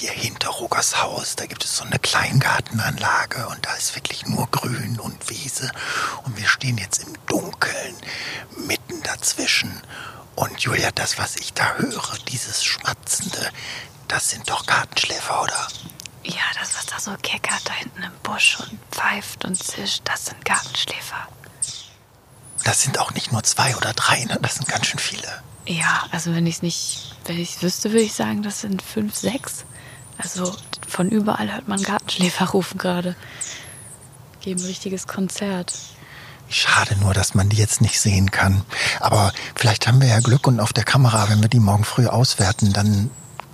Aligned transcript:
hier 0.00 0.12
hinter 0.12 0.48
Rogers 0.48 1.02
Haus, 1.02 1.36
da 1.36 1.44
gibt 1.44 1.62
es 1.62 1.76
so 1.76 1.84
eine 1.84 1.98
Kleingartenanlage 1.98 3.46
und 3.48 3.66
da 3.66 3.74
ist 3.74 3.94
wirklich 3.94 4.24
nur 4.24 4.46
Grün 4.50 4.98
und 4.98 5.28
Wiese. 5.28 5.70
Und 6.24 6.38
wir 6.38 6.48
stehen 6.48 6.78
jetzt 6.78 7.02
im 7.02 7.14
Dunkeln, 7.26 7.94
mitten 8.66 9.02
dazwischen. 9.02 9.82
Und 10.36 10.58
Julia, 10.60 10.90
das, 10.94 11.18
was 11.18 11.36
ich 11.36 11.52
da 11.52 11.74
höre, 11.74 12.16
dieses 12.28 12.64
Schmatzende, 12.64 13.50
das 14.08 14.30
sind 14.30 14.48
doch 14.48 14.64
Gartenschläfer, 14.64 15.42
oder? 15.42 15.68
Ja, 16.24 16.44
das, 16.58 16.76
was 16.76 16.86
da 16.86 16.98
so 16.98 17.14
keckert 17.20 17.60
da 17.68 17.74
hinten 17.74 18.02
im 18.02 18.12
Busch 18.22 18.58
und 18.58 18.78
pfeift 18.90 19.44
und 19.44 19.62
zischt, 19.62 20.00
das 20.04 20.26
sind 20.26 20.42
Gartenschläfer. 20.46 21.28
Das 22.64 22.80
sind 22.80 22.98
auch 22.98 23.12
nicht 23.12 23.32
nur 23.32 23.42
zwei 23.42 23.76
oder 23.76 23.92
drei, 23.92 24.24
ne? 24.24 24.38
Das 24.40 24.54
sind 24.54 24.66
ganz 24.66 24.86
schön 24.86 24.98
viele. 24.98 25.42
Ja, 25.66 26.06
also 26.10 26.34
wenn 26.34 26.46
ich 26.46 26.56
es 26.56 26.62
nicht, 26.62 27.16
wenn 27.26 27.38
ich 27.38 27.60
wüsste, 27.60 27.90
würde 27.90 28.04
ich 28.04 28.14
sagen, 28.14 28.42
das 28.42 28.62
sind 28.62 28.80
fünf, 28.80 29.14
sechs. 29.14 29.64
Also 30.22 30.54
von 30.86 31.08
überall 31.08 31.52
hört 31.52 31.68
man 31.68 31.82
Gartenschläfer 31.82 32.50
rufen 32.50 32.78
gerade. 32.78 33.16
Geben 34.40 34.60
ein 34.60 34.66
richtiges 34.66 35.06
Konzert. 35.06 35.74
Schade 36.48 36.96
nur, 36.96 37.14
dass 37.14 37.34
man 37.34 37.48
die 37.48 37.56
jetzt 37.56 37.80
nicht 37.80 38.00
sehen 38.00 38.30
kann. 38.30 38.62
Aber 38.98 39.32
vielleicht 39.54 39.86
haben 39.86 40.00
wir 40.00 40.08
ja 40.08 40.18
Glück 40.20 40.46
und 40.46 40.58
auf 40.58 40.72
der 40.72 40.84
Kamera, 40.84 41.28
wenn 41.28 41.40
wir 41.40 41.48
die 41.48 41.60
morgen 41.60 41.84
früh 41.84 42.06
auswerten, 42.06 42.72
dann 42.72 43.10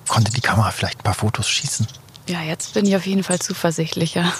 konnte 0.08 0.32
die 0.32 0.40
Kamera 0.40 0.70
vielleicht 0.70 1.00
ein 1.00 1.02
paar 1.02 1.14
Fotos 1.14 1.48
schießen. 1.48 1.86
Ja, 2.28 2.40
jetzt 2.42 2.74
bin 2.74 2.86
ich 2.86 2.96
auf 2.96 3.06
jeden 3.06 3.22
Fall 3.22 3.38
zuversichtlicher. 3.38 4.32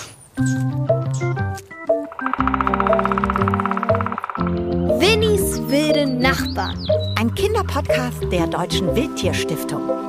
Winnies 4.99 5.61
wilde 5.69 6.07
Nachbarn. 6.07 6.87
Ein 7.17 7.35
Kinderpodcast 7.35 8.23
der 8.31 8.47
Deutschen 8.47 8.95
Wildtierstiftung. 8.95 10.06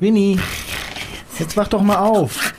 Winnie. 0.00 0.38
Jetzt 1.38 1.56
wach 1.56 1.68
doch 1.68 1.82
mal 1.82 1.96
auf. 1.98 2.52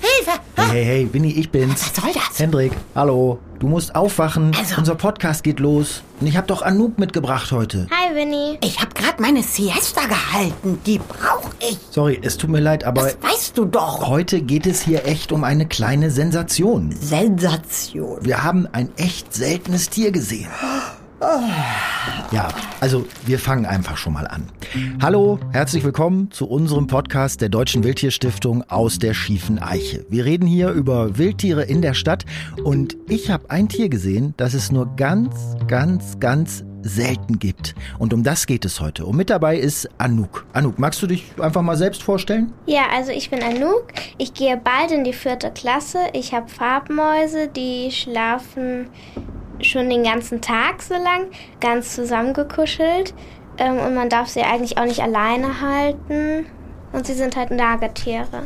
Hilfe! 0.00 0.38
Hey, 0.56 0.66
hey, 0.70 0.84
hey, 0.84 1.08
Winnie, 1.12 1.32
ich 1.32 1.50
bin's. 1.50 1.80
Was 1.94 2.02
soll 2.04 2.12
das? 2.12 2.38
Hendrik, 2.38 2.72
hallo. 2.94 3.38
Du 3.58 3.68
musst 3.68 3.94
aufwachen. 3.94 4.52
Also- 4.58 4.76
Unser 4.78 4.94
Podcast 4.96 5.42
geht 5.42 5.60
los. 5.60 6.02
Und 6.20 6.26
ich 6.26 6.36
hab 6.36 6.46
doch 6.46 6.62
Anouk 6.62 6.98
mitgebracht 6.98 7.52
heute. 7.52 7.86
Hi, 7.90 8.14
Winnie. 8.14 8.58
Ich 8.62 8.80
habe 8.80 8.92
gerade 8.94 9.20
meine 9.22 9.42
Siesta 9.42 10.02
gehalten. 10.06 10.78
Die 10.86 10.98
brauche 10.98 11.50
ich. 11.60 11.78
Sorry, 11.90 12.18
es 12.22 12.36
tut 12.36 12.50
mir 12.50 12.60
leid, 12.60 12.84
aber 12.84 13.02
Das 13.04 13.16
weißt 13.22 13.58
du 13.58 13.64
doch. 13.64 14.06
heute 14.08 14.40
geht 14.42 14.66
es 14.66 14.82
hier 14.82 15.06
echt 15.06 15.32
um 15.32 15.44
eine 15.44 15.66
kleine 15.66 16.10
Sensation. 16.10 16.92
Sensation. 16.92 18.18
Wir 18.24 18.42
haben 18.44 18.66
ein 18.72 18.90
echt 18.96 19.32
seltenes 19.32 19.88
Tier 19.90 20.10
gesehen. 20.12 20.48
Ja, 21.18 22.48
also 22.80 23.06
wir 23.24 23.38
fangen 23.38 23.64
einfach 23.64 23.96
schon 23.96 24.12
mal 24.12 24.26
an. 24.26 24.50
Hallo, 25.00 25.38
herzlich 25.50 25.82
willkommen 25.82 26.30
zu 26.30 26.46
unserem 26.46 26.88
Podcast 26.88 27.40
der 27.40 27.48
Deutschen 27.48 27.84
Wildtierstiftung 27.84 28.62
aus 28.68 28.98
der 28.98 29.14
schiefen 29.14 29.58
Eiche. 29.58 30.04
Wir 30.10 30.26
reden 30.26 30.46
hier 30.46 30.70
über 30.70 31.16
Wildtiere 31.16 31.62
in 31.62 31.80
der 31.80 31.94
Stadt 31.94 32.26
und 32.62 32.98
ich 33.08 33.30
habe 33.30 33.50
ein 33.50 33.68
Tier 33.68 33.88
gesehen, 33.88 34.34
das 34.36 34.52
es 34.52 34.70
nur 34.70 34.94
ganz, 34.96 35.56
ganz, 35.66 36.20
ganz 36.20 36.64
selten 36.86 37.38
gibt. 37.38 37.74
Und 37.98 38.14
um 38.14 38.22
das 38.22 38.46
geht 38.46 38.64
es 38.64 38.80
heute. 38.80 39.06
Und 39.06 39.16
mit 39.16 39.30
dabei 39.30 39.56
ist 39.56 39.88
Anouk. 39.98 40.46
Anouk, 40.52 40.78
magst 40.78 41.02
du 41.02 41.06
dich 41.06 41.24
einfach 41.40 41.62
mal 41.62 41.76
selbst 41.76 42.02
vorstellen? 42.02 42.52
Ja, 42.66 42.84
also 42.92 43.12
ich 43.12 43.30
bin 43.30 43.42
Anouk. 43.42 43.86
Ich 44.18 44.34
gehe 44.34 44.56
bald 44.56 44.90
in 44.92 45.04
die 45.04 45.12
vierte 45.12 45.50
Klasse. 45.50 45.98
Ich 46.12 46.32
habe 46.32 46.48
Farbmäuse, 46.48 47.48
die 47.48 47.90
schlafen 47.90 48.88
schon 49.60 49.88
den 49.88 50.04
ganzen 50.04 50.40
Tag 50.40 50.82
so 50.82 50.94
lang, 50.94 51.26
ganz 51.60 51.94
zusammengekuschelt. 51.94 53.14
Ähm, 53.58 53.78
und 53.78 53.94
man 53.94 54.08
darf 54.08 54.28
sie 54.28 54.42
eigentlich 54.42 54.78
auch 54.78 54.84
nicht 54.84 55.00
alleine 55.00 55.60
halten. 55.60 56.46
Und 56.96 57.06
sie 57.06 57.12
sind 57.12 57.36
halt 57.36 57.50
Nagetiere. 57.50 58.42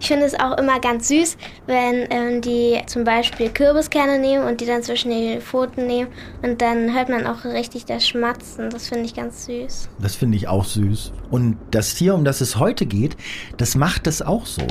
Ich 0.00 0.08
finde 0.08 0.24
es 0.24 0.32
auch 0.32 0.56
immer 0.56 0.80
ganz 0.80 1.08
süß, 1.08 1.36
wenn 1.66 2.06
ähm, 2.08 2.40
die 2.40 2.80
zum 2.86 3.04
Beispiel 3.04 3.50
Kürbiskerne 3.50 4.18
nehmen 4.18 4.46
und 4.46 4.62
die 4.62 4.64
dann 4.64 4.82
zwischen 4.82 5.10
die 5.10 5.38
Pfoten 5.38 5.86
nehmen. 5.86 6.08
Und 6.40 6.62
dann 6.62 6.94
hört 6.94 7.10
man 7.10 7.26
auch 7.26 7.44
richtig 7.44 7.84
das 7.84 8.08
Schmatzen. 8.08 8.70
Das 8.70 8.88
finde 8.88 9.04
ich 9.04 9.14
ganz 9.14 9.44
süß. 9.44 9.90
Das 9.98 10.16
finde 10.16 10.38
ich 10.38 10.48
auch 10.48 10.64
süß. 10.64 11.12
Und 11.30 11.58
das 11.72 11.94
Tier, 11.94 12.14
um 12.14 12.24
das 12.24 12.40
es 12.40 12.58
heute 12.58 12.86
geht, 12.86 13.18
das 13.58 13.74
macht 13.74 14.06
es 14.06 14.22
auch 14.22 14.46
so. 14.46 14.62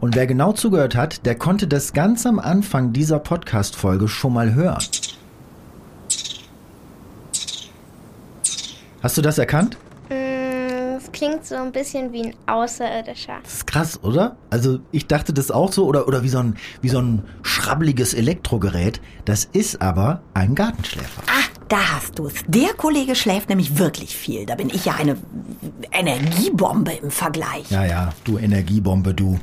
Und 0.00 0.14
wer 0.14 0.28
genau 0.28 0.52
zugehört 0.52 0.94
hat, 0.94 1.26
der 1.26 1.34
konnte 1.34 1.66
das 1.66 1.92
ganz 1.92 2.24
am 2.24 2.38
Anfang 2.38 2.92
dieser 2.92 3.18
Podcast-Folge 3.18 4.06
schon 4.06 4.32
mal 4.32 4.54
hören. 4.54 4.78
Hast 9.02 9.18
du 9.18 9.22
das 9.22 9.38
erkannt? 9.38 9.76
Klingt 11.20 11.44
so 11.44 11.54
ein 11.56 11.70
bisschen 11.70 12.14
wie 12.14 12.28
ein 12.28 12.34
Außerirdischer. 12.46 13.40
Das 13.42 13.52
ist 13.52 13.66
krass, 13.66 14.02
oder? 14.02 14.36
Also 14.48 14.78
ich 14.90 15.06
dachte 15.06 15.34
das 15.34 15.50
auch 15.50 15.70
so, 15.70 15.84
oder, 15.84 16.08
oder 16.08 16.22
wie, 16.22 16.30
so 16.30 16.38
ein, 16.38 16.56
wie 16.80 16.88
so 16.88 16.98
ein 16.98 17.24
schrabbeliges 17.42 18.14
Elektrogerät. 18.14 19.02
Das 19.26 19.44
ist 19.44 19.82
aber 19.82 20.22
ein 20.32 20.54
Gartenschläfer. 20.54 21.22
Ah, 21.26 21.44
da 21.68 21.76
hast 21.96 22.18
du 22.18 22.28
es. 22.28 22.36
Der 22.46 22.72
Kollege 22.72 23.14
schläft 23.14 23.50
nämlich 23.50 23.76
wirklich 23.76 24.16
viel. 24.16 24.46
Da 24.46 24.54
bin 24.54 24.70
ich 24.70 24.86
ja 24.86 24.94
eine 24.94 25.18
Energiebombe 25.92 26.92
im 26.92 27.10
Vergleich. 27.10 27.70
Ja, 27.70 27.84
ja, 27.84 28.14
du 28.24 28.38
Energiebombe, 28.38 29.12
du. 29.12 29.38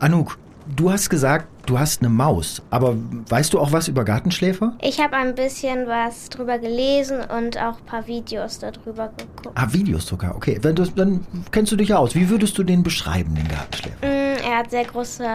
Anouk, 0.00 0.36
du 0.66 0.90
hast 0.90 1.08
gesagt, 1.10 1.46
du 1.66 1.78
hast 1.78 2.00
eine 2.02 2.08
Maus. 2.08 2.62
Aber 2.70 2.94
weißt 3.28 3.52
du 3.52 3.60
auch 3.60 3.72
was 3.72 3.88
über 3.88 4.04
Gartenschläfer? 4.04 4.72
Ich 4.80 5.00
habe 5.00 5.16
ein 5.16 5.34
bisschen 5.34 5.86
was 5.86 6.28
drüber 6.28 6.58
gelesen 6.58 7.18
und 7.20 7.58
auch 7.58 7.78
ein 7.78 7.86
paar 7.86 8.06
Videos 8.06 8.58
darüber 8.58 9.10
geguckt. 9.16 9.50
Ah, 9.54 9.66
Videos 9.72 10.06
sogar. 10.06 10.34
Okay, 10.36 10.58
du, 10.60 10.72
dann 10.72 11.26
kennst 11.50 11.72
du 11.72 11.76
dich 11.76 11.92
aus. 11.94 12.14
Wie 12.14 12.28
würdest 12.28 12.56
du 12.58 12.62
den 12.64 12.82
beschreiben, 12.82 13.34
den 13.34 13.48
Gartenschläfer? 13.48 14.06
Mm, 14.06 14.38
Er 14.44 14.58
hat 14.58 14.70
sehr 14.70 14.84
große 14.84 15.26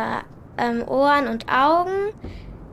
ähm, 0.57 0.87
Ohren 0.87 1.27
und 1.27 1.45
Augen. 1.51 2.13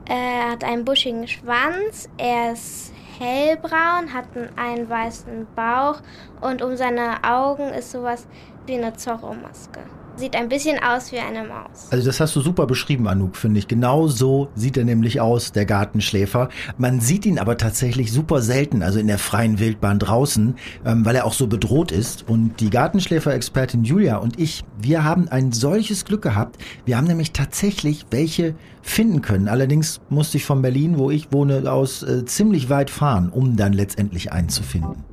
Er 0.07 0.51
hat 0.51 0.63
einen 0.63 0.85
buschigen 0.85 1.27
Schwanz. 1.27 2.07
Er 2.17 2.53
ist 2.53 2.93
hellbraun, 3.17 4.13
hat 4.13 4.25
einen, 4.35 4.49
einen 4.57 4.89
weißen 4.89 5.47
Bauch 5.55 6.01
und 6.41 6.61
um 6.61 6.75
seine 6.75 7.23
Augen 7.23 7.69
ist 7.69 7.91
sowas 7.91 8.27
wie 8.65 8.73
eine 8.75 8.93
Zorro-Maske. 8.93 9.79
Sieht 10.17 10.35
ein 10.35 10.47
bisschen 10.47 10.79
aus 10.81 11.11
wie 11.11 11.19
eine 11.19 11.43
Maus. 11.43 11.87
Also 11.91 12.05
das 12.05 12.21
hast 12.21 12.35
du 12.37 12.41
super 12.41 12.65
beschrieben, 12.65 13.05
Anouk, 13.07 13.35
finde 13.35 13.59
ich. 13.59 13.67
Genau 13.67 14.07
so 14.07 14.47
sieht 14.55 14.77
er 14.77 14.85
nämlich 14.85 15.19
aus, 15.19 15.51
der 15.51 15.65
Gartenschläfer. 15.65 16.47
Man 16.77 17.01
sieht 17.01 17.25
ihn 17.25 17.37
aber 17.37 17.57
tatsächlich 17.57 18.13
super 18.13 18.41
selten, 18.41 18.81
also 18.81 18.97
in 18.97 19.07
der 19.07 19.17
freien 19.17 19.59
Wildbahn 19.59 19.99
draußen, 19.99 20.55
ähm, 20.85 21.05
weil 21.05 21.17
er 21.17 21.25
auch 21.25 21.33
so 21.33 21.47
bedroht 21.47 21.91
ist. 21.91 22.29
Und 22.29 22.61
die 22.61 22.69
Gartenschläfer-Expertin 22.69 23.83
Julia 23.83 24.17
und 24.17 24.39
ich, 24.39 24.63
wir 24.79 25.03
haben 25.03 25.27
ein 25.27 25.51
solches 25.51 26.05
Glück 26.05 26.21
gehabt. 26.21 26.63
Wir 26.85 26.95
haben 26.95 27.07
nämlich 27.07 27.33
tatsächlich 27.33 28.05
welche 28.09 28.55
finden 28.81 29.21
können. 29.21 29.49
Allerdings 29.49 29.99
musste 30.09 30.37
ich 30.37 30.45
von 30.45 30.61
Berlin, 30.61 30.97
wo 30.97 31.11
ich 31.11 31.31
wohne, 31.31 31.69
aus 31.69 32.03
äh, 32.03 32.23
ziemlich 32.23 32.69
weit 32.69 32.89
fahren, 32.89 33.29
um 33.29 33.57
dann 33.57 33.73
letztendlich 33.73 34.31
einen 34.31 34.47
zu 34.47 34.63
finden. 34.63 35.03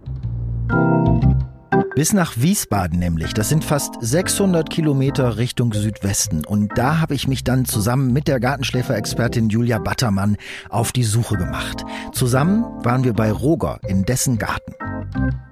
Bis 1.95 2.15
nach 2.15 2.39
Wiesbaden 2.39 2.99
nämlich. 2.99 3.35
Das 3.35 3.51
sind 3.51 3.65
fast 3.65 3.95
600 4.01 4.71
Kilometer 4.71 5.37
Richtung 5.37 5.75
Südwesten. 5.75 6.45
Und 6.45 6.73
da 6.77 7.01
habe 7.01 7.15
ich 7.15 7.29
mich 7.29 7.45
dann 7.45 7.67
zusammen 7.67 8.13
mit 8.13 8.29
der 8.29 8.41
Gartenschläferexpertin 8.41 9.51
Julia 9.51 9.79
Battermann 9.79 10.39
auf 10.71 10.93
die 10.93 11.05
Suche 11.05 11.37
gemacht. 11.37 11.85
Zusammen 12.13 12.65
waren 12.83 13.05
wir 13.05 13.13
bei 13.13 13.31
Roger 13.31 13.79
in 13.87 14.05
dessen 14.05 14.39
Garten. 14.39 15.52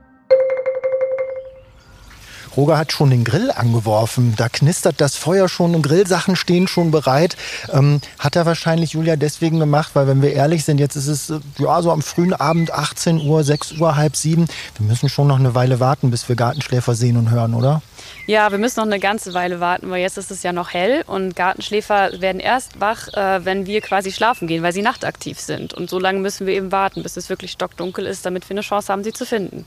Roger 2.60 2.76
hat 2.76 2.92
schon 2.92 3.08
den 3.08 3.24
Grill 3.24 3.50
angeworfen. 3.50 4.34
Da 4.36 4.50
knistert 4.50 5.00
das 5.00 5.16
Feuer 5.16 5.48
schon 5.48 5.74
und 5.74 5.80
Grillsachen 5.80 6.36
stehen 6.36 6.68
schon 6.68 6.90
bereit. 6.90 7.34
Ähm, 7.72 8.02
hat 8.18 8.36
er 8.36 8.44
wahrscheinlich 8.44 8.92
Julia 8.92 9.16
deswegen 9.16 9.58
gemacht, 9.58 9.92
weil 9.94 10.06
wenn 10.06 10.20
wir 10.20 10.34
ehrlich 10.34 10.66
sind, 10.66 10.78
jetzt 10.78 10.94
ist 10.94 11.06
es 11.06 11.30
äh, 11.30 11.40
ja 11.58 11.80
so 11.80 11.90
am 11.90 12.02
frühen 12.02 12.34
Abend 12.34 12.70
18 12.70 13.26
Uhr, 13.26 13.44
6 13.44 13.72
Uhr, 13.78 13.96
halb 13.96 14.14
sieben. 14.14 14.46
Wir 14.76 14.86
müssen 14.86 15.08
schon 15.08 15.28
noch 15.28 15.38
eine 15.38 15.54
Weile 15.54 15.80
warten, 15.80 16.10
bis 16.10 16.28
wir 16.28 16.36
Gartenschläfer 16.36 16.94
sehen 16.94 17.16
und 17.16 17.30
hören, 17.30 17.54
oder? 17.54 17.80
Ja, 18.26 18.50
wir 18.50 18.58
müssen 18.58 18.80
noch 18.80 18.86
eine 18.86 19.00
ganze 19.00 19.32
Weile 19.32 19.60
warten, 19.60 19.90
weil 19.90 20.02
jetzt 20.02 20.18
ist 20.18 20.30
es 20.30 20.42
ja 20.42 20.52
noch 20.52 20.74
hell 20.74 21.02
und 21.06 21.34
Gartenschläfer 21.34 22.20
werden 22.20 22.40
erst 22.40 22.78
wach, 22.78 23.08
äh, 23.14 23.42
wenn 23.44 23.64
wir 23.64 23.80
quasi 23.80 24.12
schlafen 24.12 24.46
gehen, 24.48 24.62
weil 24.62 24.74
sie 24.74 24.82
nachtaktiv 24.82 25.40
sind. 25.40 25.72
Und 25.72 25.88
so 25.88 25.98
lange 25.98 26.18
müssen 26.20 26.46
wir 26.46 26.52
eben 26.52 26.72
warten, 26.72 27.02
bis 27.02 27.16
es 27.16 27.30
wirklich 27.30 27.52
stockdunkel 27.52 28.04
ist, 28.04 28.26
damit 28.26 28.46
wir 28.48 28.54
eine 28.54 28.60
Chance 28.60 28.92
haben, 28.92 29.02
sie 29.02 29.14
zu 29.14 29.24
finden. 29.24 29.64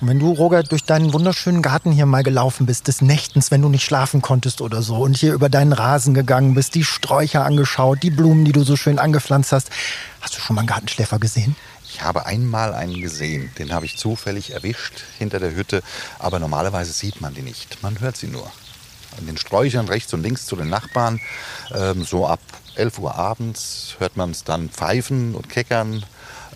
Und 0.00 0.08
wenn 0.08 0.18
du, 0.18 0.32
Roger, 0.32 0.62
durch 0.62 0.84
deinen 0.84 1.12
wunderschönen 1.12 1.62
Garten 1.62 1.92
hier 1.92 2.06
mal 2.06 2.22
gelaufen 2.22 2.66
bist, 2.66 2.88
des 2.88 3.00
Nächtens, 3.00 3.50
wenn 3.50 3.62
du 3.62 3.68
nicht 3.68 3.84
schlafen 3.84 4.22
konntest 4.22 4.60
oder 4.60 4.82
so, 4.82 4.96
und 4.96 5.16
hier 5.16 5.34
über 5.34 5.48
deinen 5.48 5.72
Rasen 5.72 6.14
gegangen 6.14 6.54
bist, 6.54 6.74
die 6.74 6.84
Sträucher 6.84 7.44
angeschaut, 7.44 8.02
die 8.02 8.10
Blumen, 8.10 8.44
die 8.44 8.52
du 8.52 8.64
so 8.64 8.76
schön 8.76 8.98
angepflanzt 8.98 9.52
hast, 9.52 9.70
hast 10.20 10.36
du 10.36 10.40
schon 10.40 10.56
mal 10.56 10.60
einen 10.60 10.68
Gartenschläfer 10.68 11.18
gesehen? 11.18 11.56
Ich 11.94 12.02
habe 12.02 12.26
einmal 12.26 12.74
einen 12.74 13.00
gesehen, 13.00 13.52
den 13.58 13.72
habe 13.72 13.86
ich 13.86 13.96
zufällig 13.96 14.52
erwischt 14.52 15.04
hinter 15.18 15.38
der 15.38 15.54
Hütte, 15.54 15.82
aber 16.18 16.40
normalerweise 16.40 16.92
sieht 16.92 17.20
man 17.20 17.34
die 17.34 17.42
nicht, 17.42 17.82
man 17.82 18.00
hört 18.00 18.16
sie 18.16 18.26
nur. 18.26 18.50
in 19.20 19.26
den 19.26 19.36
Sträuchern 19.36 19.86
rechts 19.86 20.12
und 20.12 20.22
links 20.22 20.44
zu 20.44 20.56
den 20.56 20.68
Nachbarn. 20.68 21.20
Ähm, 21.72 22.04
so 22.04 22.26
ab 22.26 22.40
11 22.74 22.98
Uhr 22.98 23.14
abends 23.14 23.94
hört 23.98 24.16
man 24.16 24.32
es 24.32 24.42
dann 24.42 24.70
pfeifen 24.70 25.36
und 25.36 25.48
keckern 25.48 26.04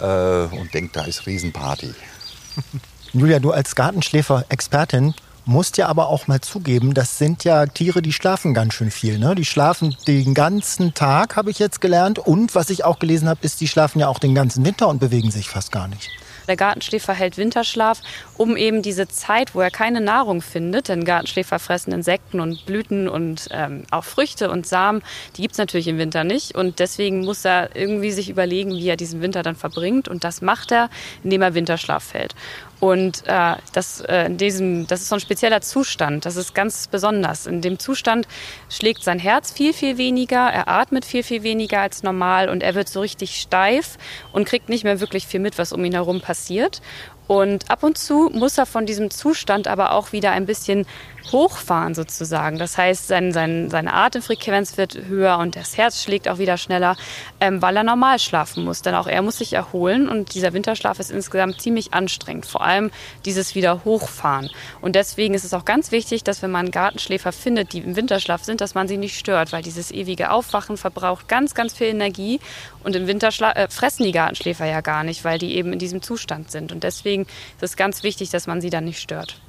äh, 0.01 0.05
und 0.05 0.75
denkt, 0.75 0.97
da 0.97 1.05
ist 1.05 1.27
Riesenparty. 1.27 1.95
Julia, 3.13 3.39
du 3.39 3.53
als 3.53 3.75
Gartenschläfer-Expertin 3.75 5.15
musst 5.47 5.79
ja 5.79 5.89
aber 5.89 6.09
auch 6.09 6.27
mal 6.27 6.43
zugeben, 6.43 6.93
das 6.93 7.17
sind 7.17 7.43
ja 7.43 7.65
Tiere, 7.65 8.03
die 8.03 8.13
schlafen 8.13 8.53
ganz 8.53 8.75
schön 8.75 8.91
viel. 8.91 9.19
Ne? 9.19 9.35
Die 9.35 9.47
schlafen 9.47 9.97
den 10.07 10.35
ganzen 10.35 10.93
Tag, 10.93 11.37
habe 11.37 11.51
ich 11.51 11.59
jetzt 11.59 11.81
gelernt. 11.81 12.19
Und 12.19 12.55
was 12.55 12.69
ich 12.69 12.85
auch 12.85 12.99
gelesen 12.99 13.29
habe, 13.29 13.41
ist, 13.43 13.61
die 13.63 13.69
schlafen 13.69 13.99
ja 13.99 14.09
auch 14.09 14.19
den 14.19 14.35
ganzen 14.35 14.65
Winter 14.67 14.89
und 14.89 15.01
bewegen 15.01 15.31
sich 15.31 15.49
fast 15.49 15.73
gar 15.73 15.89
nicht. 15.89 16.11
Der 16.49 16.57
Gartenschläfer 16.57 17.13
hält 17.13 17.37
Winterschlaf, 17.37 18.01
um 18.39 18.57
eben 18.57 18.81
diese 18.81 19.07
Zeit, 19.07 19.55
wo 19.55 19.61
er 19.61 19.71
keine 19.71 20.01
Nahrung 20.01 20.41
findet, 20.41 20.89
denn 20.89 21.05
Gartenschläfer 21.05 21.59
fressen 21.59 21.93
Insekten 21.93 22.41
und 22.41 22.65
Blüten 22.65 23.07
und 23.07 23.49
ähm, 23.51 23.85
auch 23.91 24.05
Früchte 24.05 24.51
und 24.51 24.67
Samen, 24.67 25.03
die 25.37 25.43
gibt 25.43 25.53
es 25.53 25.59
natürlich 25.59 25.89
im 25.89 25.99
Winter 25.99 26.25
nicht. 26.25 26.55
Und 26.55 26.79
deswegen 26.79 27.21
muss 27.21 27.45
er 27.45 27.77
irgendwie 27.77 28.13
sich 28.13 28.31
überlegen, 28.31 28.71
wie 28.71 28.89
er 28.89 28.97
diesen 28.97 29.21
Winter 29.21 29.43
dann 29.43 29.57
verbringt. 29.57 30.09
Und 30.09 30.25
das 30.25 30.41
macht 30.41 30.73
er, 30.73 30.89
indem 31.23 31.43
er 31.43 31.53
Winterschlaf 31.53 32.15
hält. 32.15 32.35
Und 32.81 33.25
äh, 33.27 33.57
das, 33.73 34.01
äh, 34.03 34.27
in 34.27 34.37
diesem, 34.37 34.87
das 34.87 35.01
ist 35.01 35.09
so 35.09 35.17
ein 35.17 35.21
spezieller 35.21 35.61
Zustand. 35.61 36.25
Das 36.25 36.37
ist 36.37 36.55
ganz 36.55 36.87
besonders. 36.87 37.47
In 37.47 37.61
dem 37.61 37.79
Zustand 37.79 38.29
schlägt 38.69 39.03
sein 39.03 39.19
Herz 39.19 39.51
viel, 39.53 39.73
viel 39.73 39.99
weniger. 39.99 40.49
Er 40.49 40.69
atmet 40.69 41.05
viel, 41.05 41.25
viel 41.25 41.43
weniger 41.43 41.81
als 41.81 42.03
normal 42.03 42.49
und 42.49 42.63
er 42.63 42.75
wird 42.75 42.89
so 42.89 43.01
richtig 43.01 43.41
steif 43.41 43.99
und 44.33 44.47
kriegt 44.47 44.69
nicht 44.69 44.85
mehr 44.85 45.01
wirklich 45.01 45.27
viel 45.27 45.41
mit, 45.41 45.59
was 45.59 45.73
um 45.73 45.85
ihn 45.85 45.93
herum 45.93 46.21
passiert. 46.21 46.81
Und 47.27 47.71
ab 47.71 47.83
und 47.83 47.99
zu 47.99 48.31
muss 48.33 48.57
er 48.57 48.65
von 48.65 48.87
diesem 48.87 49.11
Zustand 49.11 49.69
aber 49.69 49.93
auch 49.93 50.13
wieder 50.13 50.31
ein 50.33 50.47
bisschen 50.47 50.87
hochfahren 51.33 51.95
sozusagen. 51.95 52.59
Das 52.59 52.79
heißt, 52.79 53.09
sein, 53.09 53.33
sein, 53.33 53.71
seine 53.71 53.93
Atemfrequenz 53.93 54.77
wird 54.77 54.95
höher 54.95 55.39
und 55.39 55.57
das 55.57 55.77
Herz 55.77 56.03
schlägt 56.03 56.29
auch 56.29 56.39
wieder 56.39 56.57
schneller, 56.57 56.97
ähm, 57.41 57.61
weil 57.61 57.77
er 57.77 57.83
normal 57.83 58.19
schlafen 58.19 58.65
muss. 58.65 58.83
Denn 58.83 58.95
auch 58.95 59.07
er 59.07 59.23
muss 59.23 59.39
sich 59.39 59.53
erholen 59.53 60.09
und 60.09 60.35
dieser 60.35 60.53
Winterschlaf 60.53 61.01
ist 61.01 61.11
insgesamt 61.11 61.61
ziemlich 61.61 61.93
anstrengend. 61.93 62.47
Vor 62.47 62.63
allem 62.63 62.91
dieses 63.25 63.55
wieder 63.55 63.85
hochfahren. 63.85 64.49
Und 64.81 64.95
deswegen 64.95 65.35
ist 65.35 65.45
es 65.45 65.55
auch 65.55 65.65
ganz 65.65 65.91
wichtig, 65.93 66.25
dass 66.25 66.43
wenn 66.43 66.51
man 66.51 66.71
Gartenschläfer 66.71 67.33
findet, 67.33 67.73
die 67.73 67.81
im 67.81 67.97
Winterschlaf 67.97 68.45
sind, 68.45 68.61
dass 68.61 68.75
man 68.75 68.89
sie 68.89 68.97
nicht 68.97 69.19
stört, 69.19 69.53
weil 69.53 69.63
dieses 69.63 69.91
ewige 69.91 70.31
Aufwachen 70.31 70.77
verbraucht 70.77 71.29
ganz, 71.29 71.55
ganz 71.55 71.75
viel 71.75 71.89
Energie. 71.89 72.41
Und 72.85 72.97
im 72.97 73.07
Winterschlaf 73.07 73.57
äh, 73.57 73.69
fressen 73.69 74.05
die 74.05 74.13
Gartenschläfer 74.13 74.67
ja 74.67 74.81
gar 74.81 75.05
nicht, 75.05 75.25
weil 75.25 75.39
die 75.39 75.57
eben 75.57 75.73
in 75.73 75.79
diesem 75.79 76.01
Zustand 76.01 76.51
sind. 76.51 76.73
Und 76.73 76.85
deswegen 76.85 77.09
deswegen 77.09 77.23
ist 77.23 77.63
es 77.63 77.77
ganz 77.77 78.03
wichtig, 78.03 78.31
dass 78.31 78.47
man 78.47 78.61
sie 78.61 78.71
dann 78.71 78.85
nicht 78.85 79.01
stört. 79.01 79.41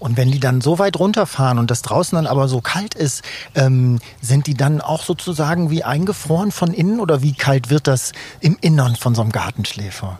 Und 0.00 0.16
wenn 0.16 0.32
die 0.32 0.40
dann 0.40 0.60
so 0.60 0.78
weit 0.78 0.98
runterfahren 0.98 1.58
und 1.58 1.70
das 1.70 1.82
draußen 1.82 2.16
dann 2.16 2.26
aber 2.26 2.48
so 2.48 2.60
kalt 2.60 2.94
ist, 2.94 3.22
ähm, 3.54 4.00
sind 4.20 4.46
die 4.46 4.54
dann 4.54 4.80
auch 4.80 5.04
sozusagen 5.04 5.70
wie 5.70 5.84
eingefroren 5.84 6.50
von 6.50 6.72
innen 6.72 6.98
oder 6.98 7.22
wie 7.22 7.34
kalt 7.34 7.70
wird 7.70 7.86
das 7.86 8.12
im 8.40 8.56
Innern 8.60 8.96
von 8.96 9.14
so 9.14 9.20
einem 9.20 9.30
Gartenschläfer? 9.30 10.18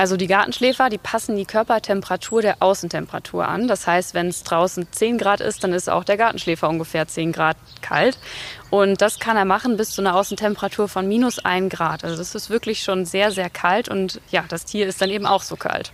Also 0.00 0.16
die 0.16 0.28
Gartenschläfer, 0.28 0.88
die 0.88 0.96
passen 0.96 1.36
die 1.36 1.44
Körpertemperatur 1.44 2.40
der 2.40 2.62
Außentemperatur 2.62 3.46
an. 3.46 3.68
Das 3.68 3.86
heißt, 3.86 4.14
wenn 4.14 4.28
es 4.28 4.42
draußen 4.44 4.86
10 4.90 5.18
Grad 5.18 5.42
ist, 5.42 5.62
dann 5.62 5.74
ist 5.74 5.90
auch 5.90 6.04
der 6.04 6.16
Gartenschläfer 6.16 6.70
ungefähr 6.70 7.06
10 7.06 7.32
Grad 7.32 7.58
kalt. 7.82 8.18
Und 8.70 9.02
das 9.02 9.18
kann 9.18 9.36
er 9.36 9.44
machen 9.44 9.76
bis 9.76 9.90
zu 9.90 10.00
einer 10.00 10.16
Außentemperatur 10.16 10.88
von 10.88 11.06
minus 11.06 11.38
1 11.38 11.70
Grad. 11.72 12.02
Also 12.02 12.16
das 12.16 12.34
ist 12.34 12.48
wirklich 12.48 12.82
schon 12.82 13.04
sehr, 13.04 13.30
sehr 13.30 13.50
kalt 13.50 13.90
und 13.90 14.22
ja, 14.30 14.42
das 14.48 14.64
Tier 14.64 14.86
ist 14.86 15.02
dann 15.02 15.10
eben 15.10 15.26
auch 15.26 15.42
so 15.42 15.56
kalt. 15.56 15.92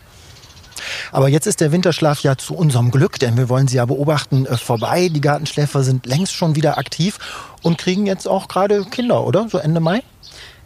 Aber 1.13 1.29
jetzt 1.29 1.47
ist 1.47 1.61
der 1.61 1.73
Winterschlaf 1.73 2.21
ja 2.21 2.37
zu 2.37 2.55
unserem 2.55 2.91
Glück, 2.91 3.19
denn 3.19 3.37
wir 3.37 3.49
wollen 3.49 3.69
sie 3.69 3.77
ja 3.77 3.85
beobachten, 3.85 4.47
vorbei. 4.47 5.09
Die 5.09 5.21
Gartenschläfer 5.21 5.83
sind 5.83 6.07
längst 6.07 6.35
schon 6.35 6.57
wieder 6.57 6.79
aktiv 6.79 7.19
und 7.63 7.79
kriegen 7.79 8.07
jetzt 8.07 8.27
auch 8.27 8.49
gerade 8.49 8.85
Kinder, 8.85 9.25
oder? 9.27 9.49
So 9.49 9.59
Ende 9.59 9.81
Mai? 9.81 10.03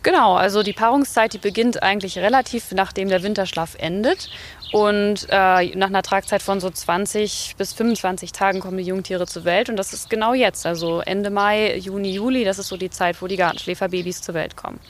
Genau, 0.03 0.35
also 0.35 0.63
die 0.63 0.73
Paarungszeit, 0.73 1.35
die 1.35 1.39
beginnt 1.39 1.83
eigentlich 1.83 2.17
relativ 2.19 2.73
nachdem 2.73 3.11
der 3.11 3.23
Winterschlaf 3.23 3.75
endet. 3.79 4.31
Und 4.73 5.27
äh, 5.29 5.77
nach 5.77 5.89
einer 5.89 6.03
Tragzeit 6.03 6.43
von 6.43 6.61
so 6.61 6.71
20 6.71 7.57
bis 7.59 7.75
25 7.75 8.33
Tagen 8.33 8.61
kommen 8.61 8.79
die 8.79 8.85
Jungtiere 8.85 9.27
zur 9.27 9.45
Welt. 9.45 9.69
Und 9.69 9.77
das 9.77 9.93
ist 9.93 10.09
genau 10.09 10.33
jetzt, 10.33 10.65
also 10.65 11.01
Ende 11.01 11.29
Mai, 11.29 11.77
Juni, 11.77 12.13
Juli, 12.13 12.45
das 12.45 12.59
ist 12.59 12.69
so 12.69 12.79
die 12.79 12.89
Zeit, 12.89 13.21
wo 13.21 13.27
die 13.27 13.37
Gartenschläferbabys 13.37 14.23
zur 14.23 14.35
Welt 14.35 14.57
kommen. 14.57 14.81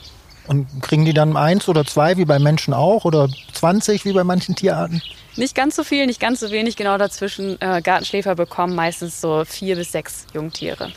Und 0.51 0.67
kriegen 0.83 1.05
die 1.05 1.15
dann 1.15 1.37
eins 1.37 1.69
oder 1.69 1.85
zwei, 1.87 2.17
wie 2.17 2.25
bei 2.25 2.41
Menschen 2.41 2.75
auch, 2.75 3.05
oder 3.05 3.29
20, 3.53 4.05
wie 4.05 4.13
bei 4.13 4.25
manchen 4.25 4.57
Tierarten? 4.57 5.01
Nicht 5.37 5.55
ganz 5.55 5.77
so 5.77 5.85
viel, 5.85 6.07
nicht 6.07 6.19
ganz 6.19 6.41
so 6.41 6.51
wenig. 6.51 6.75
Genau 6.75 6.99
dazwischen 6.99 7.57
äh, 7.61 7.81
Gartenschläfer 7.81 8.35
bekommen 8.35 8.75
meistens 8.75 9.21
so 9.21 9.45
vier 9.45 9.77
bis 9.77 9.93
sechs 9.93 10.27
Jungtiere. 10.35 10.91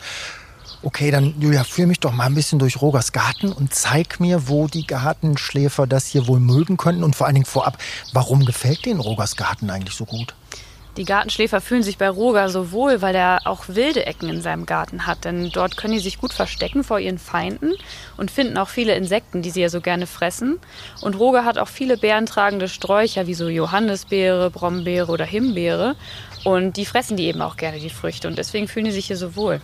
Okay, 0.82 1.12
dann 1.12 1.40
Julia, 1.40 1.62
führ 1.62 1.86
mich 1.86 2.00
doch 2.00 2.10
mal 2.10 2.26
ein 2.26 2.34
bisschen 2.34 2.58
durch 2.58 2.82
Rogers 2.82 3.12
Garten 3.12 3.52
und 3.52 3.72
zeig 3.72 4.18
mir, 4.18 4.48
wo 4.48 4.66
die 4.66 4.88
Gartenschläfer 4.88 5.86
das 5.86 6.06
hier 6.06 6.26
wohl 6.26 6.40
mögen 6.40 6.76
könnten 6.76 7.04
und 7.04 7.14
vor 7.14 7.28
allen 7.28 7.36
Dingen 7.36 7.46
vorab, 7.46 7.78
warum 8.12 8.44
gefällt 8.44 8.84
den 8.84 8.98
Rogers 8.98 9.36
Garten 9.36 9.70
eigentlich 9.70 9.94
so 9.94 10.04
gut? 10.04 10.34
Die 10.96 11.04
Gartenschläfer 11.04 11.60
fühlen 11.60 11.82
sich 11.82 11.98
bei 11.98 12.08
Roger 12.08 12.48
so 12.48 12.70
wohl, 12.70 13.02
weil 13.02 13.16
er 13.16 13.40
auch 13.46 13.64
wilde 13.66 14.06
Ecken 14.06 14.28
in 14.28 14.40
seinem 14.42 14.64
Garten 14.64 15.06
hat. 15.06 15.24
Denn 15.24 15.50
dort 15.50 15.76
können 15.76 15.94
die 15.94 15.98
sich 15.98 16.18
gut 16.18 16.32
verstecken 16.32 16.84
vor 16.84 17.00
ihren 17.00 17.18
Feinden 17.18 17.72
und 18.16 18.30
finden 18.30 18.56
auch 18.58 18.68
viele 18.68 18.94
Insekten, 18.94 19.42
die 19.42 19.50
sie 19.50 19.62
ja 19.62 19.68
so 19.68 19.80
gerne 19.80 20.06
fressen. 20.06 20.60
Und 21.00 21.18
Roger 21.18 21.44
hat 21.44 21.58
auch 21.58 21.68
viele 21.68 21.96
beerentragende 21.96 22.68
Sträucher, 22.68 23.26
wie 23.26 23.34
so 23.34 23.48
Johannisbeere, 23.48 24.50
Brombeere 24.50 25.10
oder 25.10 25.24
Himbeere. 25.24 25.96
Und 26.44 26.76
die 26.76 26.86
fressen 26.86 27.16
die 27.16 27.24
eben 27.24 27.42
auch 27.42 27.56
gerne, 27.56 27.80
die 27.80 27.90
Früchte. 27.90 28.28
Und 28.28 28.38
deswegen 28.38 28.68
fühlen 28.68 28.84
die 28.84 28.92
sich 28.92 29.06
hier 29.06 29.16
so 29.16 29.34
wohl. 29.34 29.60